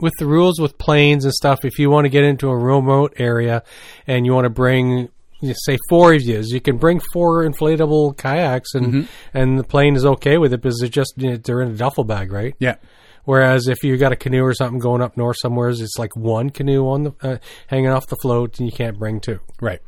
[0.00, 1.64] with the rules with planes and stuff.
[1.64, 3.62] If you want to get into a remote area
[4.06, 5.08] and you want to bring,
[5.40, 9.96] you say four of you, you can bring four inflatable kayaks, and and the plane
[9.96, 12.54] is okay with it because it's just you know, they're in a duffel bag, right?
[12.58, 12.76] Yeah.
[13.24, 16.50] Whereas if you got a canoe or something going up north somewhere, it's like one
[16.50, 19.40] canoe on the uh, hanging off the float, and you can't bring two.
[19.60, 19.80] Right.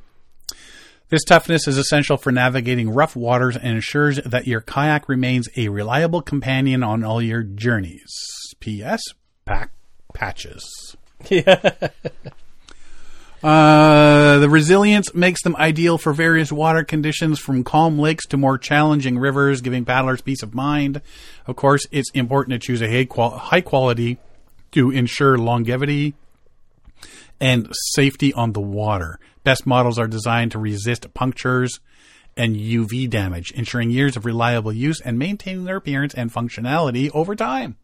[1.10, 5.68] This toughness is essential for navigating rough waters and ensures that your kayak remains a
[5.68, 8.12] reliable companion on all your journeys.
[8.60, 9.00] P.S.
[9.44, 9.70] Pack
[10.14, 10.96] patches.
[11.28, 11.72] Yeah.
[13.42, 18.58] Uh, the resilience makes them ideal for various water conditions from calm lakes to more
[18.58, 21.00] challenging rivers, giving paddlers peace of mind.
[21.46, 24.18] Of course, it's important to choose a high, high quality
[24.72, 26.14] to ensure longevity
[27.40, 29.20] and safety on the water.
[29.44, 31.80] Best models are designed to resist punctures
[32.36, 37.34] and UV damage, ensuring years of reliable use and maintaining their appearance and functionality over
[37.34, 37.76] time.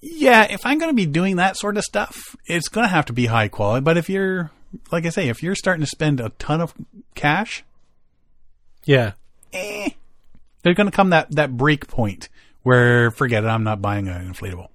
[0.00, 2.16] Yeah, if I'm going to be doing that sort of stuff,
[2.46, 3.82] it's going to have to be high quality.
[3.82, 4.50] But if you're,
[4.92, 6.74] like I say, if you're starting to spend a ton of
[7.14, 7.64] cash,
[8.84, 9.12] Yeah.
[9.52, 9.90] eh,
[10.62, 12.28] there's going to come that, that break point
[12.62, 14.68] where forget it, I'm not buying an inflatable.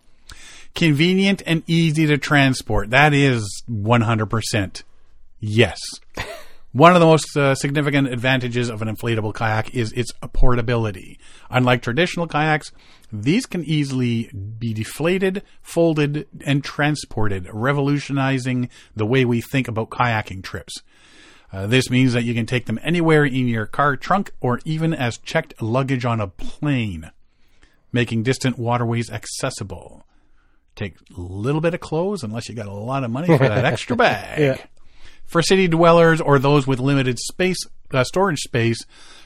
[0.75, 2.89] Convenient and easy to transport.
[2.91, 4.83] That is 100%
[5.41, 5.77] yes.
[6.71, 11.19] One of the most uh, significant advantages of an inflatable kayak is its portability.
[11.49, 12.71] Unlike traditional kayaks,
[13.11, 20.43] these can easily be deflated, folded, and transported, revolutionizing the way we think about kayaking
[20.43, 20.81] trips.
[21.51, 24.93] Uh, this means that you can take them anywhere in your car trunk or even
[24.93, 27.11] as checked luggage on a plane,
[27.91, 30.05] making distant waterways accessible.
[30.77, 33.65] Take a little bit of clothes unless you got a lot of money for that
[33.73, 34.39] extra bag.
[34.39, 34.57] Yeah.
[35.31, 37.55] For city dwellers or those with limited space
[37.93, 38.79] uh, storage space,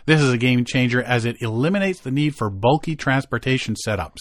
[0.06, 4.20] this is a game changer as it eliminates the need for bulky transportation setups.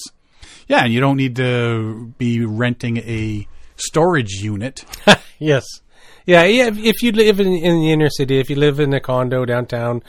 [0.66, 4.84] Yeah, and you don't need to be renting a storage unit.
[5.40, 5.64] Yes.
[6.26, 6.70] Yeah, yeah.
[6.72, 10.00] If, you live in, in the inner city, if you live in a condo downtown,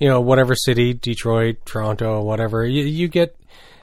[0.00, 3.36] you know, whatever city, Detroit, Toronto, whatever, you, you get,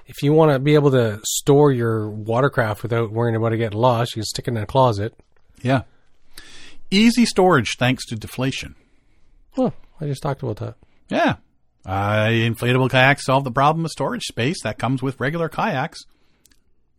[0.08, 3.78] if you want to be able to store your watercraft without worrying about it getting
[3.78, 5.14] lost, you can stick it in a closet.
[5.62, 5.84] Yeah.
[6.90, 8.76] Easy storage thanks to deflation.
[9.58, 10.76] Oh, I just talked about that.
[11.10, 11.36] Yeah.
[11.86, 16.00] Uh, inflatable kayaks solve the problem of storage space that comes with regular kayaks.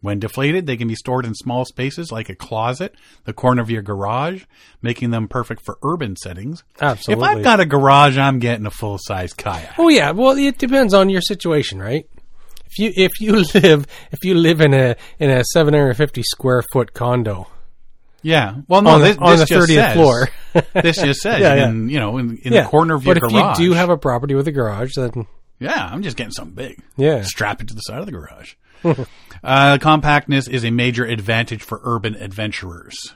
[0.00, 3.68] When deflated, they can be stored in small spaces like a closet, the corner of
[3.68, 4.44] your garage,
[4.80, 6.62] making them perfect for urban settings.
[6.80, 7.24] Absolutely.
[7.24, 9.74] If I've got a garage, I'm getting a full size kayak.
[9.76, 12.08] Oh yeah, well it depends on your situation, right?
[12.66, 16.94] If you if you live if you live in a in a 750 square foot
[16.94, 17.48] condo
[18.22, 18.56] Yeah.
[18.66, 20.28] Well, no, on the, this, on this the 30th says, floor,
[20.82, 21.66] this just says, Yeah, you yeah.
[21.66, 22.62] can, you know, in, in yeah.
[22.62, 23.32] the corner of your garage.
[23.32, 23.58] but if garage.
[23.60, 25.26] you do have a property with a garage, then
[25.60, 26.82] Yeah, I'm just getting something big.
[26.96, 27.22] Yeah.
[27.22, 28.54] Strap it to the side of the garage.
[29.44, 33.14] uh, compactness is a major advantage for urban adventurers.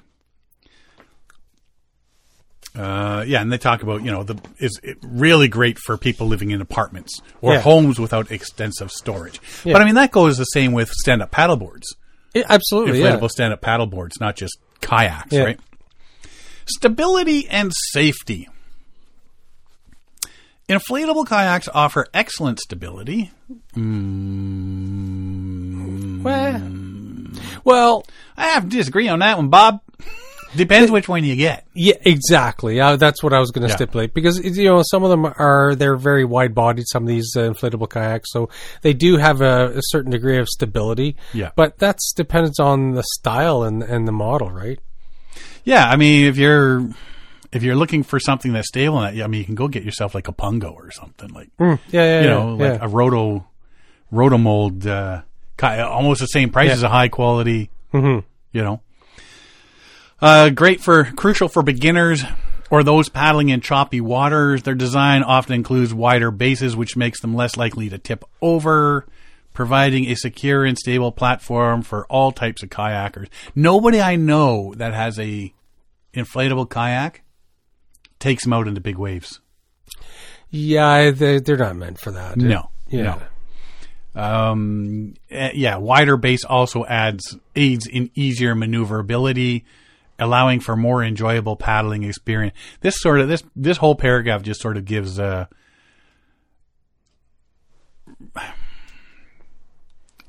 [2.74, 6.26] Uh, yeah, and they talk about, you know, the is it really great for people
[6.26, 7.60] living in apartments or Yeah.
[7.60, 9.40] homes without extensive storage.
[9.62, 9.74] Yeah.
[9.74, 11.84] But I mean, that goes the same with stand up paddleboards,
[12.34, 13.16] Yeah, absolutely, yeah.
[13.16, 15.44] inflatable stand up paddleboards, not just kayaks, Yeah.
[15.44, 15.60] right?
[16.66, 18.48] Stability and safety.
[20.68, 23.30] Inflatable kayaks offer excellent stability.
[23.74, 24.62] Mm,
[26.22, 26.62] Well,
[27.64, 28.06] well,
[28.36, 29.80] I have to disagree on that one, Bob.
[30.56, 31.66] Depends which one you get.
[31.74, 32.80] yeah, exactly.
[32.80, 33.76] Uh, that's what I was going to Yeah.
[33.76, 36.84] stipulate because you know some of them are they're very wide bodied.
[36.88, 38.48] Some of these uh, inflatable kayaks, so
[38.82, 41.16] they do have a, a certain degree of stability.
[41.32, 41.50] Yeah.
[41.56, 44.78] but that's depends on the style and and the model, right?
[45.64, 46.88] Yeah, I mean, if you're
[47.52, 50.26] if you're looking for something that's stable, I mean, you can go get yourself like
[50.28, 52.78] a Pungo or something like Yeah, yeah, you yeah, know, like yeah.
[52.82, 53.46] a roto
[54.12, 55.22] rotomold, uh,
[55.88, 57.70] almost the same price as a high quality.
[57.94, 58.24] Mhm.
[58.52, 58.80] You know,
[60.22, 62.24] uh, great for crucial for beginners
[62.70, 64.62] or those paddling in choppy waters.
[64.62, 69.06] Their design often includes wider bases, which makes them less likely to tip over.
[69.52, 73.28] Providing a secure and stable platform for all types of kayakers.
[73.54, 75.52] Nobody I know that has a
[76.14, 77.20] inflatable kayak
[78.18, 79.40] takes them out into big waves.
[80.48, 81.10] yeah.
[81.10, 82.38] They, they're not meant for that.
[82.38, 83.18] No, yeah.
[84.14, 84.22] no.
[84.22, 89.64] Um, eh, yeah, wider base also adds aids in easier maneuverability,
[90.22, 92.56] allowing for more enjoyable paddling experience.
[92.80, 95.48] This sort of this this whole paragraph just sort of gives a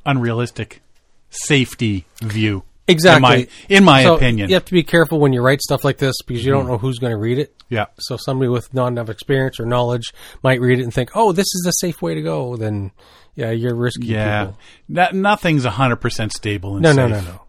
[0.05, 0.81] unrealistic
[1.29, 2.63] safety view.
[2.87, 3.23] Exactly.
[3.23, 4.49] In my, in my So opinion.
[4.49, 6.71] you have to be careful when you write stuff like this because you don't mm-hmm.
[6.73, 7.55] know who's going to read it.
[7.69, 7.85] Yeah.
[7.99, 10.13] So somebody with not enough experience or knowledge
[10.43, 12.91] might read it and think, "Oh, this is the safe way to go." Then,
[13.35, 14.07] yeah, you're risky.
[14.07, 14.45] Yeah.
[14.45, 14.59] people.
[14.89, 16.97] No, nothing's 100% stable and No, safe.
[16.97, 17.42] no, no, no, no.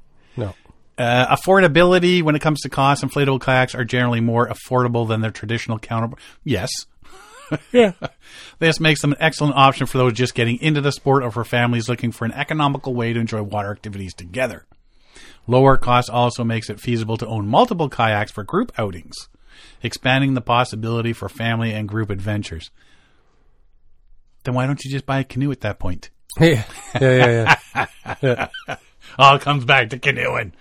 [0.96, 5.32] Uh, affordability when it comes to cost, inflatable kayaks are generally more affordable than their
[5.32, 6.20] traditional counterpart.
[6.44, 6.70] Yes,
[7.72, 7.92] Yeah.
[8.58, 11.44] This makes them an excellent option for those just getting into the sport or for
[11.44, 14.66] families looking for an economical way to enjoy water activities together.
[15.46, 19.28] Lower cost also makes it feasible to own multiple kayaks for group outings,
[19.82, 22.70] expanding the possibility for family and group adventures.
[24.44, 26.10] Then why don't you just buy a canoe at that point?
[26.40, 26.64] Yeah.
[27.00, 27.56] Yeah.
[28.22, 28.48] Yeah.
[29.18, 30.52] All comes back to canoeing.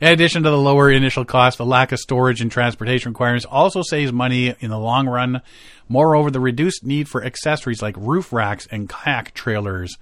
[0.00, 3.82] In addition to the lower initial cost, the lack of storage and transportation requirements also
[3.82, 5.40] saves money in the long run.
[5.88, 9.96] Moreover, the reduced need for accessories like roof racks and kayak trailers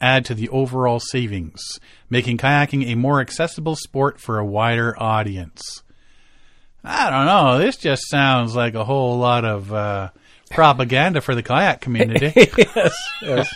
[0.00, 1.78] add to the overall savings,
[2.10, 5.82] making kayaking a more accessible sport for a wider audience.
[6.84, 7.58] I don't know.
[7.58, 10.10] This just sounds like a whole lot of uh,
[10.52, 12.32] propaganda for the kayak community.
[12.58, 12.94] yes.
[13.20, 13.54] Yes.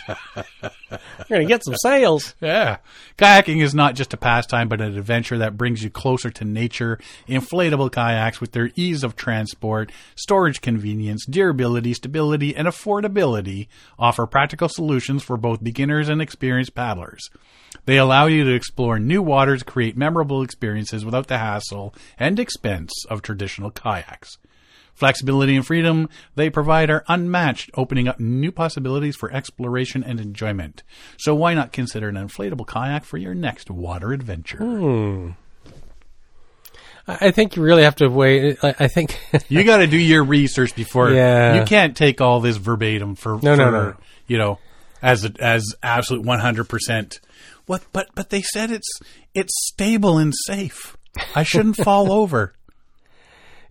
[0.89, 2.35] We're gonna get some sales.
[2.41, 2.77] Yeah.
[3.17, 6.99] Kayaking is not just a pastime, but an adventure that brings you closer to nature.
[7.27, 13.67] Inflatable kayaks with their ease of transport, storage convenience, durability, stability, and affordability
[13.99, 17.29] offer practical solutions for both beginners and experienced paddlers.
[17.85, 22.91] They allow you to explore new waters, create memorable experiences without the hassle and expense
[23.09, 24.37] of traditional kayaks.
[24.97, 30.81] Flexibility and freedom they provide are unmatched, opening up new possibilities for exploration and enjoyment.
[31.17, 34.57] So why not consider an inflatable kayak for your next water adventure?
[34.57, 35.29] Hmm.
[37.07, 38.57] I I think you really have to wait.
[38.63, 39.19] I, I think.
[39.49, 41.11] You got to do your research before.
[41.11, 41.59] Yeah.
[41.59, 43.93] You can't take all this verbatim for No, no, for, no.
[44.25, 44.59] You know,
[45.03, 47.19] as a, as absolute one hundred percent.
[47.67, 47.85] What?
[47.93, 48.89] But but they said it's
[49.35, 50.97] it's stable and safe.
[51.35, 52.55] I shouldn't fall over.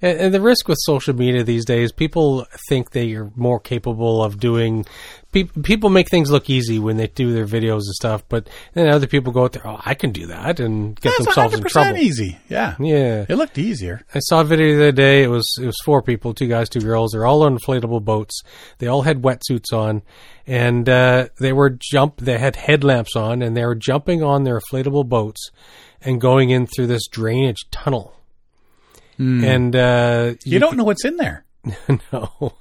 [0.02, 4.22] And, and the risk with social media these days, people think they are more capable
[4.22, 4.84] of doing.
[5.32, 8.88] Pe- people make things look easy when they do their videos and stuff, but then
[8.88, 11.60] other people go out there, oh, I can do that, and get That's themselves in
[11.62, 11.98] 100% trouble.
[11.98, 12.38] easy.
[12.48, 12.76] Yeah.
[12.78, 13.26] Yeah.
[13.28, 14.04] It looked easier.
[14.14, 15.22] I saw a video the other day.
[15.22, 17.12] It was it was four people, two guys, two girls.
[17.12, 18.42] They're all on inflatable boats.
[18.78, 20.02] They all had wetsuits on,
[20.46, 22.18] and uh, they were jump.
[22.18, 25.50] They had headlamps on, and they were jumping on their inflatable boats
[26.00, 28.14] and going in through this drainage tunnel.
[29.18, 31.44] And uh, You, don't know what's in there.
[32.12, 32.52] no.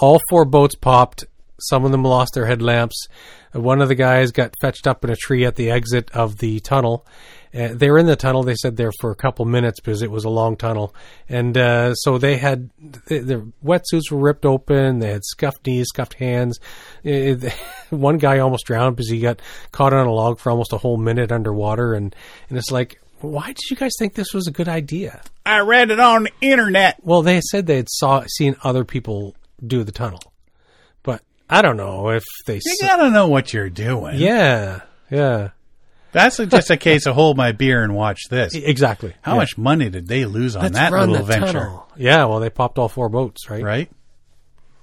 [0.00, 1.24] All four boats popped.
[1.60, 3.06] Some of them lost their headlamps.
[3.52, 6.60] One of the guys got fetched up in a tree at the exit of the
[6.60, 7.06] tunnel.
[7.54, 8.42] Uh, they were in the tunnel.
[8.42, 10.92] They said there for a couple minutes because it was a long tunnel,
[11.28, 12.68] and uh, so they had
[13.06, 14.98] th- their wetsuits were ripped open.
[14.98, 16.58] They had scuffed knees, scuffed hands.
[17.06, 17.50] Uh,
[17.90, 20.96] one guy almost drowned because he got caught on a log for almost a whole
[20.96, 22.16] minute underwater, and
[22.48, 25.22] and it's like, why did you guys think this was a good idea?
[25.46, 26.98] I read it on the internet.
[27.02, 30.20] Well, they said they had saw seen other people do the tunnel,
[31.02, 32.54] but I don't know if they.
[32.64, 34.16] You s- gotta know what you're doing.
[34.18, 35.50] yeah, yeah,
[36.12, 38.54] That's just a case of hold my beer and watch this.
[38.54, 39.14] exactly.
[39.22, 39.38] How Yeah.
[39.38, 41.52] much money did they lose on Let's that run little the venture?
[41.52, 41.88] tunnel.
[41.96, 43.62] Yeah, well, they popped all four boats, right?
[43.62, 43.90] Right?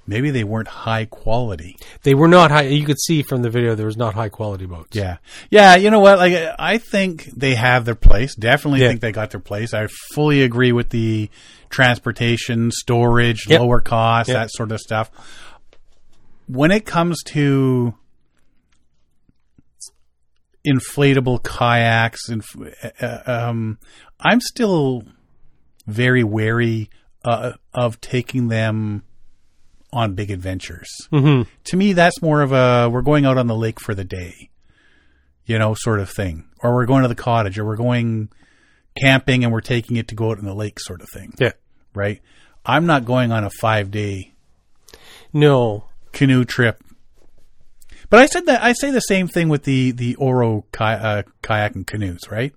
[0.08, 1.78] Maybe they weren't high quality.
[2.04, 2.64] They were not high.
[2.64, 4.96] You could see from the video there was not high quality boats.
[4.96, 5.18] Yeah.
[5.50, 6.18] Yeah, you know what?
[6.18, 8.36] Like I think they have their place.
[8.36, 8.90] Definitely Yeah.
[8.90, 9.74] think they got their place.
[9.74, 11.30] I fully agree with the
[11.70, 13.60] transportation, storage, Yep.
[13.62, 14.38] lower cost, Yep.
[14.38, 15.10] that sort of stuff.
[16.48, 17.94] When it comes to
[20.66, 22.44] inflatable kayaks and
[23.02, 23.80] uh, um
[24.20, 25.04] I'm still
[25.88, 26.90] very wary
[27.26, 29.04] uh, of taking them
[29.94, 30.90] on big adventures.
[31.12, 31.50] Mm-hmm.
[31.66, 34.50] To me, that's more of a we're going out on the lake for the day,
[35.46, 38.30] you know, sort of thing, or we're going to the cottage, or we're going
[39.02, 41.54] camping and we're taking it to go out in the lake, sort of thing, Yeah.
[41.94, 42.22] right?
[42.66, 44.34] I'm not going on a five day
[45.34, 45.86] No.
[46.12, 46.84] canoe trip.
[48.10, 51.24] But I said that I say the same thing with the the Oru ki- uh,
[51.42, 52.54] kayak and canoes, right?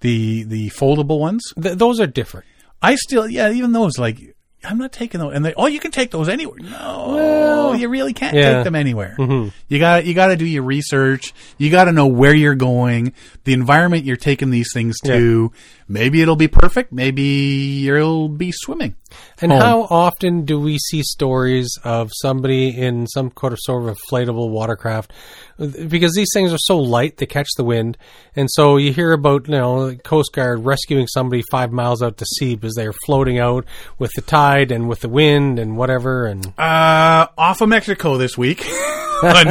[0.00, 1.42] The the foldable ones.
[1.60, 2.46] Th- those are different.
[2.82, 4.33] I still, yeah, even those, like,
[4.66, 5.34] I'm not taking those.
[5.34, 6.58] And they, oh, you can take those anywhere.
[6.60, 8.54] No, you really can't Yeah.
[8.56, 9.16] take them anywhere.
[9.18, 9.48] Mm-hmm.
[9.68, 11.32] You got, you got to do your research.
[11.58, 13.12] You got to know where you're going,
[13.44, 15.52] the environment you're taking these things to.
[15.86, 16.92] Maybe it'll be perfect.
[16.92, 18.94] Maybe you'll be swimming.
[19.40, 19.60] And home.
[19.60, 24.48] how often do we see stories of somebody in some sort of sort of inflatable
[24.50, 25.12] watercraft?
[25.58, 27.96] Because these things are so light, they catch the wind,
[28.34, 32.24] and so you hear about you know Coast Guard rescuing somebody five miles out to
[32.26, 33.64] sea because they're floating out
[33.98, 36.26] with the tide and with the wind and whatever.
[36.26, 38.66] And Uh, off of Mexico this week.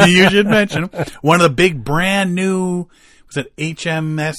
[0.07, 0.89] You should mention
[1.21, 2.87] one of the big brand new
[3.27, 4.35] was it HMS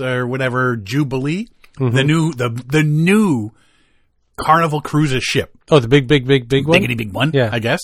[0.00, 3.50] or whatever Jubilee, the new the the new
[4.40, 5.50] Carnival Cruises ship.
[5.70, 6.78] Oh, the big, big, big, big one.
[6.80, 7.48] Biggity big one, Yeah.
[7.52, 7.80] I guess.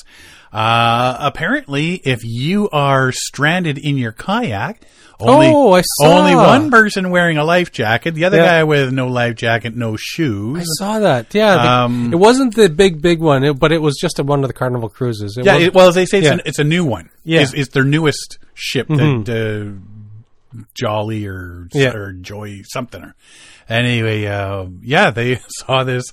[0.53, 4.83] Uh, apparently, if you are stranded in your kayak,
[5.19, 6.19] only, Oh, I saw.
[6.19, 8.45] only one person wearing a life jacket, the other Yeah.
[8.47, 10.61] guy with no life jacket, no shoes.
[10.61, 11.33] I saw that.
[11.35, 14.23] Yeah, the- Um, it wasn't the big, big one, it, but it was just a,
[14.23, 15.39] one of the Carnival cruises.
[15.39, 16.35] It Yeah, it, well, as they say, it's, Yeah.
[16.35, 17.09] an, it's a new one.
[17.25, 17.41] Yeah.
[17.41, 19.29] It's, it's their newest ship that
[20.55, 21.93] uh, Jolly or Yeah.
[21.95, 23.03] or Joy something.
[23.03, 23.15] Or,
[23.71, 26.13] anyway, uh, yeah, they saw this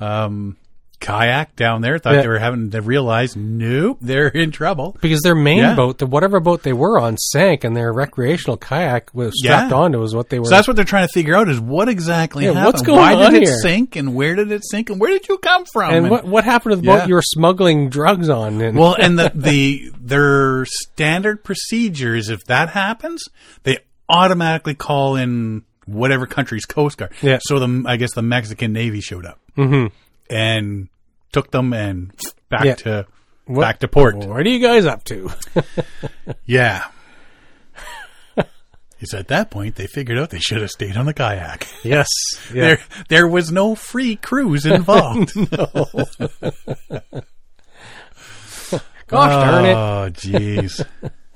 [0.00, 0.56] um,
[0.98, 1.98] kayak down there.
[1.98, 2.22] Thought Yeah.
[2.22, 4.96] they were having to realize, nope, they're in trouble.
[5.02, 5.74] because their main Yeah.
[5.74, 9.76] boat, the whatever boat they were on, sank, and their recreational kayak was strapped Yeah.
[9.76, 10.46] onto was what they were.
[10.46, 12.64] So that's what they're trying to figure out: is what exactly happened?
[12.64, 13.58] what's going Why on did it here?
[13.58, 15.92] sink, and where did it sink, and where did you come from?
[15.92, 18.60] and what what happened to the boat you were smuggling drugs on?
[18.62, 23.22] And, Well, and the, the their standard procedures, if that happens,
[23.64, 23.78] they
[24.08, 27.12] automatically call in whatever country's coast guard.
[27.22, 27.38] Yeah.
[27.40, 29.86] So the I guess the Mexican Navy showed up mm-hmm.
[30.28, 30.88] and
[31.32, 32.12] took them and
[32.48, 32.74] back Yeah.
[32.76, 33.06] to
[33.46, 34.16] What- back to port.
[34.16, 35.30] what are you guys up to?
[36.44, 36.84] Yeah.
[38.98, 41.68] It's at that point they figured out they should have stayed on the kayak.
[41.84, 42.08] yes,
[42.52, 42.62] yeah.
[42.62, 45.34] There, there was no free cruise involved.
[49.06, 49.74] Gosh darn it!
[49.74, 50.84] Oh, jeez.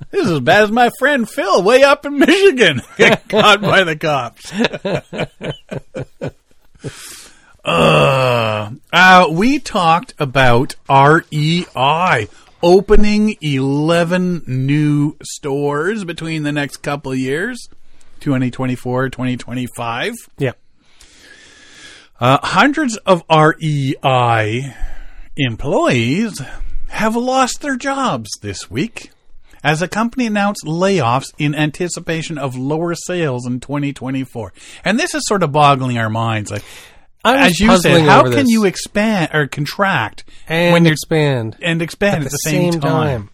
[0.09, 2.81] This is as bad as my friend Phil way up in Michigan.
[2.97, 4.51] Got caught by the cops.
[7.65, 12.27] uh, uh, we talked about REI
[12.63, 17.69] opening 11 new stores between the next couple of years
[18.19, 20.51] 2024 2025 Yeah,
[22.19, 24.75] uh, hundreds of REI
[25.37, 26.41] employees
[26.89, 29.11] have lost their jobs this week
[29.63, 34.53] as the company announced layoffs in anticipation of lower sales in 2024.
[34.83, 36.51] And this is sort of boggling our minds.
[36.51, 36.63] Like,
[37.23, 38.49] I was as you said, how can this.
[38.49, 43.29] you expand or contract and when expand and expand at, the, same, time?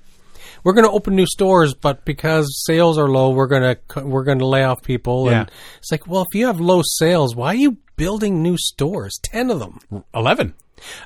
[0.64, 4.26] We're going to open new stores, but because sales are low, we're going to we're
[4.26, 5.30] going to lay off people.
[5.30, 5.56] And Yeah.
[5.78, 9.18] it's like, well, if you have low sales, why are you building new stores?
[9.24, 9.80] Ten of them.
[10.14, 10.54] 11.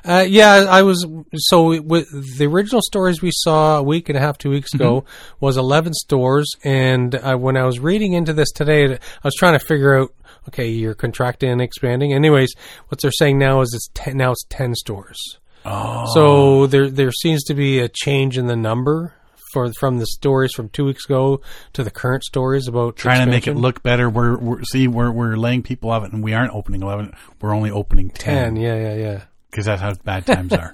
[0.04, 1.06] Uh, yeah, I was
[1.36, 2.08] so with
[2.38, 5.36] the original stories we saw a week and a half, two weeks ago Mm-hmm.
[5.44, 9.58] was eleven stores, and uh, when I was reading into this today, I was trying
[9.58, 10.12] to figure out.
[10.48, 12.12] Okay, you're contracting and expanding.
[12.12, 12.52] Anyways,
[12.88, 15.38] what they're saying now is it's ten, now it's ten stores.
[15.64, 16.04] Oh.
[16.14, 19.14] So there there seems to be a change in the number
[19.52, 21.40] for from the stories from two weeks ago
[21.74, 24.10] to the current stories about Trying to make it look better.
[24.10, 27.14] We're, we're see we're we're laying people off it, and we aren't opening eleven.
[27.40, 28.54] We're only opening ten.
[28.54, 29.20] ten Yeah, yeah, yeah.
[29.52, 30.72] Because that's how bad times are.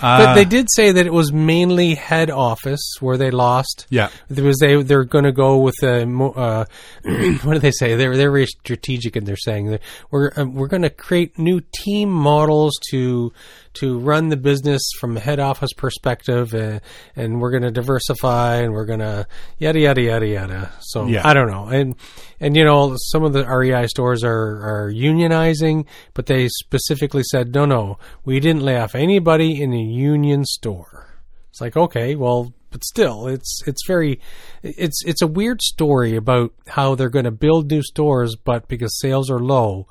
[0.00, 3.86] But they did say that it was mainly head office where they lost.
[3.90, 4.10] Yeah.
[4.28, 6.64] because they they're going to go with a mo- uh,
[7.42, 7.96] what do they say?
[7.96, 11.60] They're they're very strategic in their saying that we're uh, we're going to create new
[11.72, 13.32] team models to
[13.80, 16.80] to run the business from a head office perspective, uh,
[17.16, 19.26] and we're going to diversify, and we're going to
[19.58, 20.72] yada yada yada yada.
[20.80, 21.26] So Yeah.
[21.26, 21.94] I don't know, and
[22.40, 27.54] and you know some of the REI stores are are unionizing, but they specifically said
[27.54, 31.20] no no we didn't lay off anybody in a union store.
[31.50, 34.20] It's like okay, well, but still, it's it's very
[34.62, 38.98] it's it's a weird story about how they're going to build new stores, but because
[38.98, 39.88] sales are low,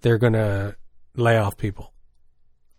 [0.00, 0.76] they're going to
[1.16, 1.92] lay off people.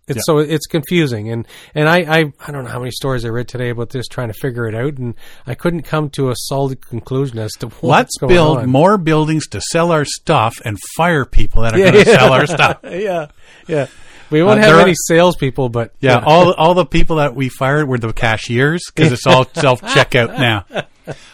[0.07, 0.21] It's Yeah.
[0.25, 1.45] so it's confusing, and
[1.75, 4.29] and I, I I don't know how many stories I read today about this, trying
[4.29, 7.83] to figure it out, and I couldn't come to a solid conclusion as to what's
[7.83, 8.69] Let's build on.
[8.69, 12.47] more buildings to sell our stuff and fire people that are going to sell our
[12.47, 12.79] stuff.
[12.83, 13.27] yeah,
[13.67, 13.87] yeah.
[14.29, 17.87] We won't Uh, have any salespeople, but Yeah, all all the people that we fired
[17.87, 20.65] were the cashiers because it's all self checkout now.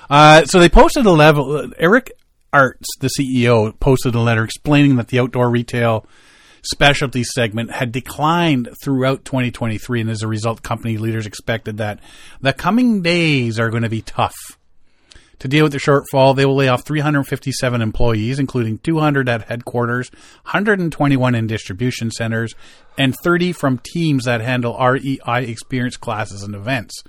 [0.10, 1.72] Uh, so they posted a level.
[1.80, 2.12] Eric
[2.54, 6.06] Artz, the CEO, posted a letter explaining that the outdoor retail
[6.64, 12.00] specialty segment had declined throughout 2023, and as a result, company leaders expected that
[12.42, 14.58] the coming days are going to be tough.
[15.40, 20.10] To deal with the shortfall, they will lay off 357 employees, including 200 at headquarters,
[20.44, 22.56] 121 in distribution centers,
[22.98, 27.04] and 30 from teams that handle REI experience classes and events.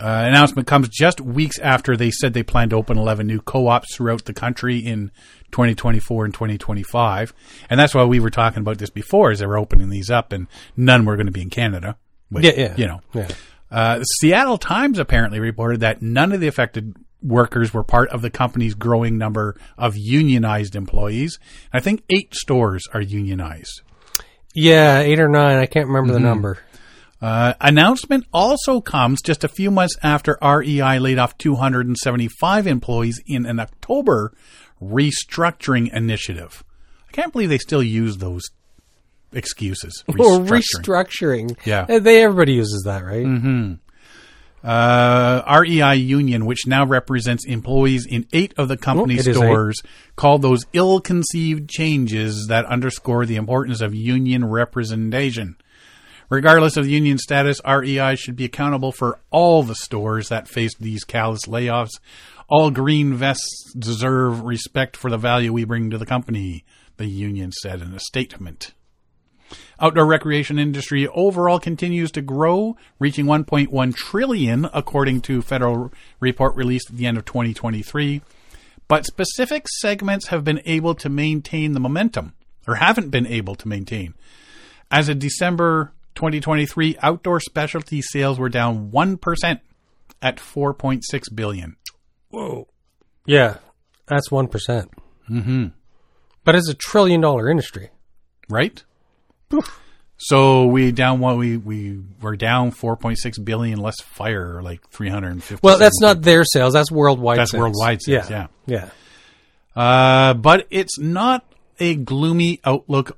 [0.00, 3.94] Uh, announcement comes just weeks after they said they plan to open 11 new co-ops
[3.94, 5.10] throughout the country in
[5.52, 7.34] 2024 and 2025.
[7.68, 10.32] And that's why we were talking about this before, as they were opening these up,
[10.32, 10.46] and
[10.76, 11.96] none were going to be in Canada.
[12.30, 13.28] Yeah, yeah, You know, yeah.
[13.70, 18.22] uh, the Seattle Times apparently reported that none of the affected workers were part of
[18.22, 21.38] the company's growing number of unionized employees.
[21.72, 23.82] I think eight stores are unionized.
[24.54, 25.58] Yeah, eight or nine.
[25.58, 26.22] I can't remember Mm-hmm.
[26.22, 26.58] the number.
[27.22, 33.44] Uh, announcement also comes just a few months after REI laid off 275 employees in
[33.44, 34.32] an October
[34.82, 36.64] restructuring initiative.
[37.08, 38.42] I can't believe they still use those
[39.32, 40.02] excuses.
[40.08, 40.62] Restructuring.
[40.82, 41.66] restructuring.
[41.66, 41.86] Yeah.
[41.88, 43.76] Uh, They everybody uses that, right?
[44.62, 49.80] Uh, REI Union, which now represents employees in eight of the company Oh, stores,
[50.16, 55.56] called those ill-conceived changes that underscore the importance of union representation.
[56.30, 60.80] Regardless of the union status, REI should be accountable for all the stores that faced
[60.80, 61.98] these callous layoffs.
[62.48, 66.64] All green vests deserve respect for the value we bring to the company,
[66.98, 68.74] the union said in a statement.
[69.80, 76.90] Outdoor recreation industry overall continues to grow, reaching 1.1 trillion according to federal report released
[76.90, 78.22] at the end of 2023.
[78.86, 82.34] But specific segments have been able to maintain the momentum
[82.68, 84.14] or haven't been able to maintain.
[84.92, 89.60] As of December 2023, outdoor specialty sales were down 1%
[90.22, 91.02] at 4.6
[91.34, 91.76] billion.
[92.28, 92.68] Whoa.
[93.26, 93.56] Yeah,
[94.06, 94.50] that's 1%.
[95.30, 95.66] Mm-hmm.
[96.44, 97.88] But it's a trillion dollar industry.
[98.50, 98.82] right?
[100.18, 105.60] So we down what we we were down 4.6 billion less fire like 350.
[105.62, 106.74] Well, that's not their sales.
[106.74, 107.60] That's worldwide That's sales.
[107.62, 108.48] worldwide sales, yeah.
[108.66, 108.90] Yeah.
[109.74, 111.44] Uh, but it's not
[111.78, 113.16] a gloomy outlook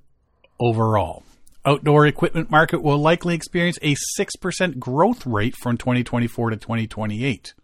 [0.61, 1.25] overall.
[1.65, 7.55] Outdoor equipment market will likely experience a 6% growth rate from 2024 to 2028.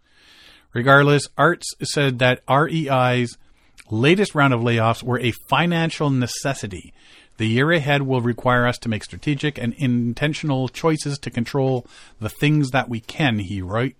[0.73, 3.37] Regardless, Artz said that REI's
[3.89, 6.93] latest round of layoffs were a financial necessity.
[7.37, 11.85] The year ahead will require us to make strategic and intentional choices to control
[12.19, 13.95] the things that we can, he wrote.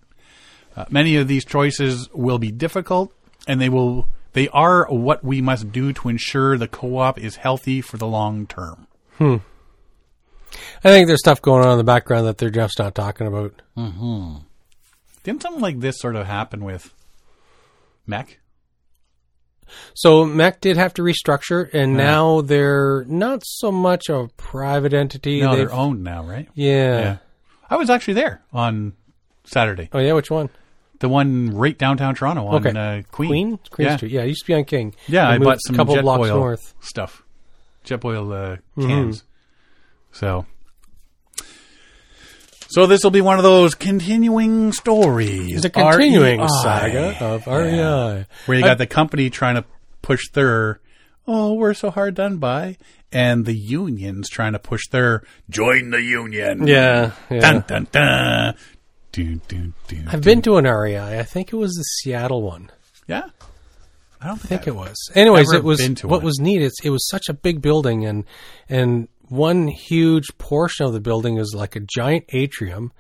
[0.76, 3.14] Uh, many of these choices will be difficult,
[3.48, 7.82] and they will they are what we must do to ensure the co-op is healthy
[7.82, 8.88] for the long term.
[10.84, 13.54] I think there's stuff going on in the background that they're just not talking about.
[15.24, 16.94] Didn't something like this sort of happen with
[18.08, 18.38] MEC?
[19.94, 25.42] So MEC did have to restructure, and now they're not so much a private entity.
[25.42, 26.48] No, They've- they're owned now, right?
[26.56, 27.18] yeah.
[27.72, 28.94] I was actually there on
[29.44, 29.90] Saturday.
[29.94, 30.50] Oh yeah, which one?
[31.02, 32.70] The one right downtown Toronto on Okay.
[33.00, 33.30] uh, Queen.
[33.30, 33.60] Queen?
[33.70, 33.96] Queen yeah.
[33.98, 34.12] Street.
[34.12, 34.96] Yeah, it used to be on King.
[35.08, 36.74] Yeah, I bought some a couple jet blocks oil north.
[36.82, 37.22] stuff,
[37.86, 39.12] Jetboil uh, Mm-hmm.
[40.12, 40.46] So,
[42.70, 45.56] so this will be one of those continuing stories.
[45.56, 46.48] It's a continuing REI.
[46.64, 48.26] saga of REI.
[48.46, 49.66] where you got the company trying to
[50.02, 50.80] push their
[51.28, 52.78] oh we're so hard done by
[53.12, 57.40] and the unions trying to push their join the union Yeah, yeah.
[57.40, 58.56] dun dun dun
[59.12, 61.20] dun, dun, dun, I've been to an REI.
[61.20, 62.72] I think it was the Seattle one.
[63.08, 63.24] yeah
[64.22, 64.96] i don't I think, think it was.
[65.16, 66.24] Anyways, it was what one.
[66.26, 66.62] was neat.
[66.62, 68.26] It's, it was such a big building, and
[68.68, 72.92] and one huge portion of the building is like a giant atrium.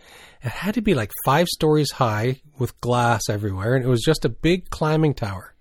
[0.41, 4.25] It had to be like five stories high with glass everywhere, and it was just
[4.25, 5.55] a big climbing tower.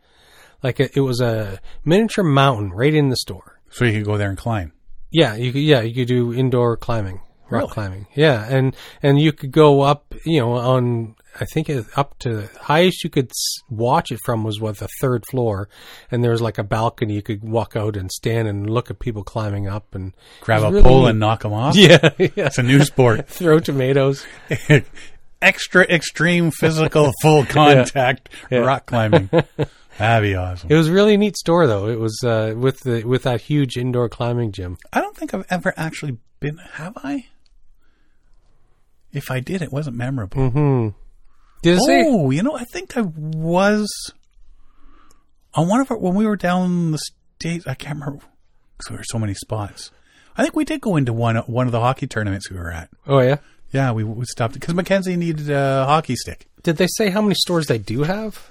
[0.63, 3.61] Like it, it was a miniature mountain right in the store.
[3.71, 4.73] so you could go there and climb
[5.11, 5.63] Yeah, you could.
[5.63, 7.73] Yeah, you could do indoor climbing, rock Really?
[7.73, 8.07] climbing.
[8.15, 10.15] Yeah, and and you could go up.
[10.25, 13.31] You know, on I think it, up to the highest you could
[13.71, 15.69] watch it from was what the third floor,
[16.11, 18.99] and there was like a balcony you could walk out and stand and look at
[18.99, 22.29] people climbing up and grab a really pole and knock them off yeah, yeah.
[22.37, 24.27] it's a new sport throw tomatoes.
[25.41, 28.59] extra extreme physical full contact Yeah.
[28.61, 29.31] rock climbing
[29.97, 31.87] that'd be awesome It was a really neat store though.
[31.89, 34.79] It was uh, with the with that huge indoor climbing gym.
[34.93, 37.27] i don't think i've ever actually been have i
[39.19, 40.89] if i did it wasn't memorable Hmm.
[41.63, 42.05] Did it say?
[42.07, 43.89] Oh, you know, I think I was
[45.55, 47.67] on one of our when we were down the states.
[47.67, 48.23] I can't remember
[48.77, 49.91] because there were so many spots.
[50.37, 52.91] I think we did go into one one of the hockey tournaments we were at.
[53.09, 53.39] Oh yeah.
[53.73, 56.47] Yeah, we, we stopped because Mackenzie needed a hockey stick.
[56.63, 58.51] Did they say how many stores they do have?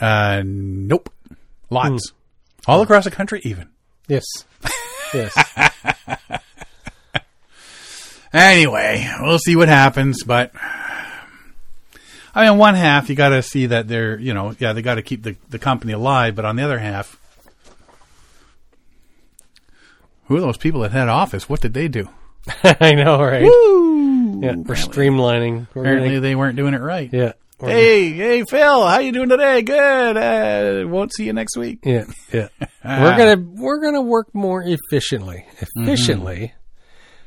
[0.00, 1.12] Uh, nope,
[1.68, 2.12] lots
[2.66, 3.42] all across the country.
[3.44, 3.68] Even
[4.08, 4.24] Yes.
[5.12, 5.36] Yes.
[8.32, 10.22] anyway, we'll see what happens.
[10.22, 10.52] But
[12.34, 14.82] I mean, on one half you got to see that they're you know yeah they
[14.82, 17.18] got to keep the the company alive, but on the other half.
[20.26, 21.48] Who are those people at head office?
[21.48, 22.08] What did they do?
[22.64, 23.42] I know, right?
[23.42, 24.40] Woo!
[24.42, 25.68] Yeah, we're streamlining.
[25.72, 27.08] We're Apparently, they weren't doing it right.
[27.12, 27.32] yeah.
[27.58, 29.62] Hey, hey, Phil, how you doing today?
[29.62, 30.16] Good.
[30.16, 31.78] Uh, won't see you next week.
[31.84, 32.48] Yeah, yeah.
[32.84, 35.46] we're gonna we're gonna work more efficiently.
[35.60, 36.52] Efficiently.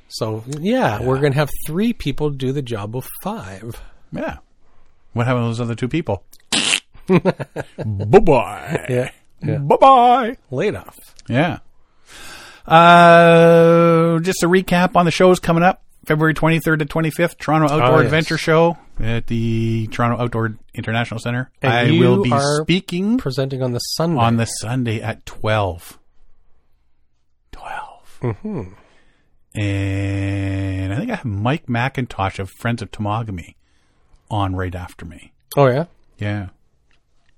[0.10, 3.82] So yeah, we're gonna have three people do the job of five.
[4.12, 4.38] Yeah.
[5.14, 6.24] What happened to those other two people?
[7.08, 8.86] bye bye.
[8.90, 9.12] Yeah,
[9.44, 9.58] yeah.
[9.60, 10.38] Bye bye.
[10.52, 10.96] Laid off.
[11.28, 11.60] Yeah.
[12.68, 15.84] Uh, just a recap on the shows coming up.
[16.06, 18.06] February 23rd to 25th, Toronto Outdoor Oh, yes.
[18.06, 21.52] Adventure Show at the Toronto Outdoor International Center.
[21.62, 22.32] And I will be
[22.62, 24.20] speaking Presenting on the Sunday.
[24.20, 26.00] on the Sunday at 12.
[27.52, 28.20] 12.
[28.22, 28.62] Mm-hmm.
[29.56, 33.56] And I think I have Mike McIntosh of Friends of Temagami
[34.30, 35.34] on right after me.
[35.58, 35.86] Oh yeah.
[36.18, 36.50] Yeah.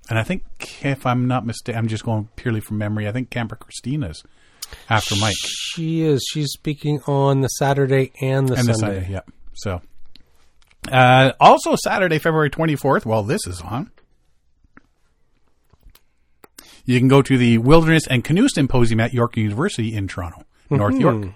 [0.09, 0.43] And I think,
[0.83, 3.07] if I'm not mistaken, I'm just going purely from memory.
[3.07, 4.23] I think Camper Christina's
[4.89, 6.25] after Mike She is.
[6.31, 8.95] She's speaking on the Saturday and the and the Sunday.
[9.01, 9.11] Sunday.
[9.11, 9.31] Yep.
[9.53, 9.81] So,
[10.91, 13.05] uh, also Saturday, February 24th.
[13.05, 13.91] While this is on,
[16.83, 20.99] you can go to the Wilderness and Canoe Symposium at York University in Toronto, North
[20.99, 21.27] York.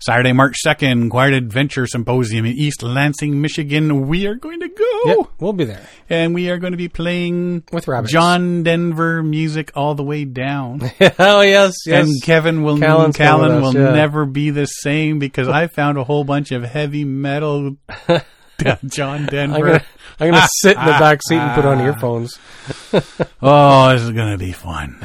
[0.00, 4.06] Saturday, March 2nd, Quiet Adventure Symposium in East Lansing, Michigan.
[4.06, 5.00] We are going to go.
[5.04, 5.84] Yep, we'll be there.
[6.08, 8.12] And we are going to be playing With rabbits.
[8.12, 10.82] John Denver music all the way down.
[11.18, 12.06] oh yes, yes.
[12.06, 13.92] And Kevin will Callan's Callan coming will us, yeah.
[13.92, 17.76] never be the same because I found a whole bunch of heavy metal
[18.84, 19.84] John Denver.
[20.20, 22.38] I'm gonna sit in the back seat and put on earphones.
[23.42, 24.96] Oh, this is gonna be fun.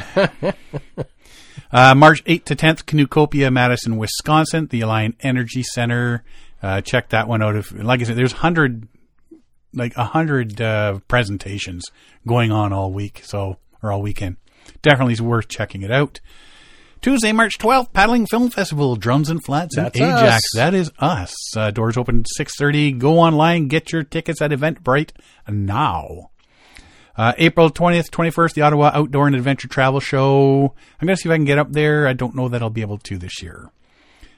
[1.74, 6.24] Uh, March 8th to 10th, Canoecopia, Madison, Wisconsin, the Alliant Energy Center.
[6.62, 7.56] Uh, check that one out.
[7.56, 8.88] If, like I said, there's hundred,
[9.74, 11.84] like a hundred uh, presentations
[12.28, 14.38] going on all week, so or all weekend.
[14.84, 16.22] Definitely is worth checking it out.
[17.02, 20.36] Tuesday, March 12th, Paddling Film Festival, Drums and Flats in That's Ajax.
[20.36, 20.42] us.
[20.56, 21.36] That is us.
[21.58, 22.98] Uh, doors open 6.30.
[22.98, 25.10] Go online, get your tickets at Eventbrite
[25.50, 26.30] now.
[27.16, 30.74] Uh, April 20th, 21st, the Ottawa Outdoor and Adventure Travel Show.
[31.00, 32.08] I'm going to see if I can get up there.
[32.08, 33.70] I don't know that I'll be able to this year.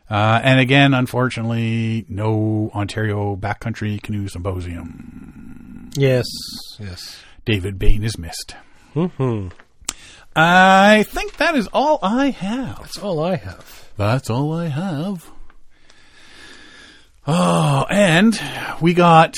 [0.10, 5.90] Uh, and again, unfortunately, no Ontario Backcountry Canoe Symposium.
[5.96, 6.26] Yes,
[6.80, 7.18] yes.
[7.46, 8.56] David Bain is missed.
[8.94, 9.48] hmm
[10.36, 12.80] I think that is all I have.
[12.80, 13.90] That's all I have.
[13.96, 15.32] That's all I have.
[17.26, 18.40] Oh, and
[18.82, 19.36] we got.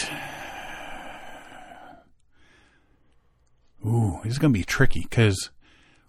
[3.86, 5.50] Ooh, this is going to be tricky because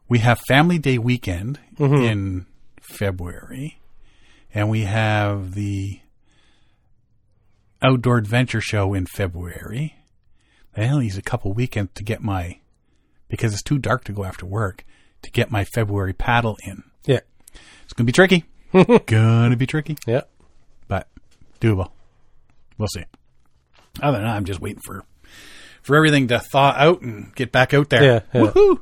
[0.08, 2.02] we have Family Day weekend mm-hmm.
[2.02, 2.46] in
[2.80, 3.78] February,
[4.54, 6.00] and we have the
[7.82, 9.96] Outdoor Adventure Show in February.
[10.76, 12.58] I only leaves a couple weekends to get my,
[13.28, 14.84] because it's too dark to go after work,
[15.22, 16.84] to get my February paddle in.
[17.04, 17.20] Yeah,
[17.84, 18.44] It's gonna be tricky.
[19.06, 20.22] gonna be tricky, yeah.
[20.88, 21.08] but
[21.60, 21.90] doable.
[22.76, 23.04] We'll see.
[24.00, 25.04] Other than that, I'm just waiting for
[25.82, 28.02] for everything to thaw out and get back out there.
[28.02, 28.50] Yeah, yeah.
[28.50, 28.80] Woohoo!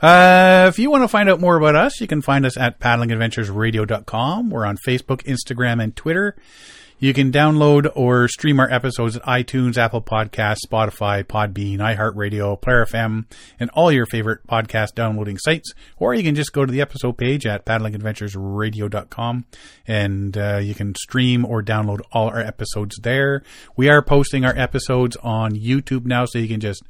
[0.00, 2.78] Uh, if you want to find out more about us, you can find us at
[2.80, 4.50] paddlingadventuresradio.com.
[4.50, 6.36] We're on Facebook, Instagram, and Twitter.
[6.98, 12.86] You can download or stream our episodes at iTunes, Apple Podcasts, Spotify, Podbean, iHeartRadio, Player
[12.86, 13.26] FM,
[13.60, 15.74] and all your favorite podcast downloading sites.
[15.98, 19.44] Or you can just go to the episode page at paddlingadventuresradio.com
[19.86, 23.42] and uh, you can stream or download all our episodes there.
[23.76, 26.82] We are posting our episodes on YouTube now, so you can just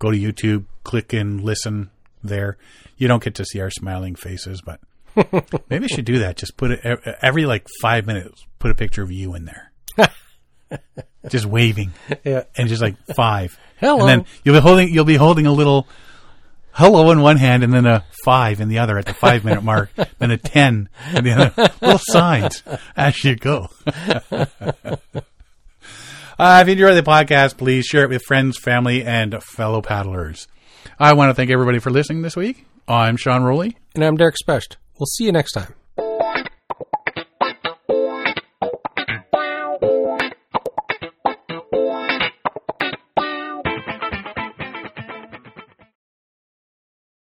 [0.00, 1.90] go to YouTube, click and listen
[2.24, 2.58] there.
[2.96, 4.80] You don't get to see our smiling faces, but
[5.70, 6.36] maybe I should do that.
[6.36, 6.80] Just put it
[7.22, 8.47] every like five minutes.
[8.58, 9.72] Put a picture of you in there,
[11.28, 11.92] just waving,
[12.24, 12.44] Yeah.
[12.56, 13.58] and just like five.
[13.78, 14.00] Hello.
[14.00, 15.86] And then you'll be holding you'll be holding a little
[16.72, 19.62] hello in one hand, and then a five in the other at the five minute
[19.62, 21.72] mark, then a ten in the other.
[21.80, 22.62] Little signs
[22.96, 23.68] as you go.
[26.40, 30.46] Uh, if you enjoy the podcast, please share it with friends, family, and fellow paddlers.
[30.96, 32.64] I want to thank everybody for listening this week.
[32.86, 33.76] I'm Sean Rowley.
[33.96, 34.76] And I'm Derek Specht.
[35.00, 35.74] We'll see you next time.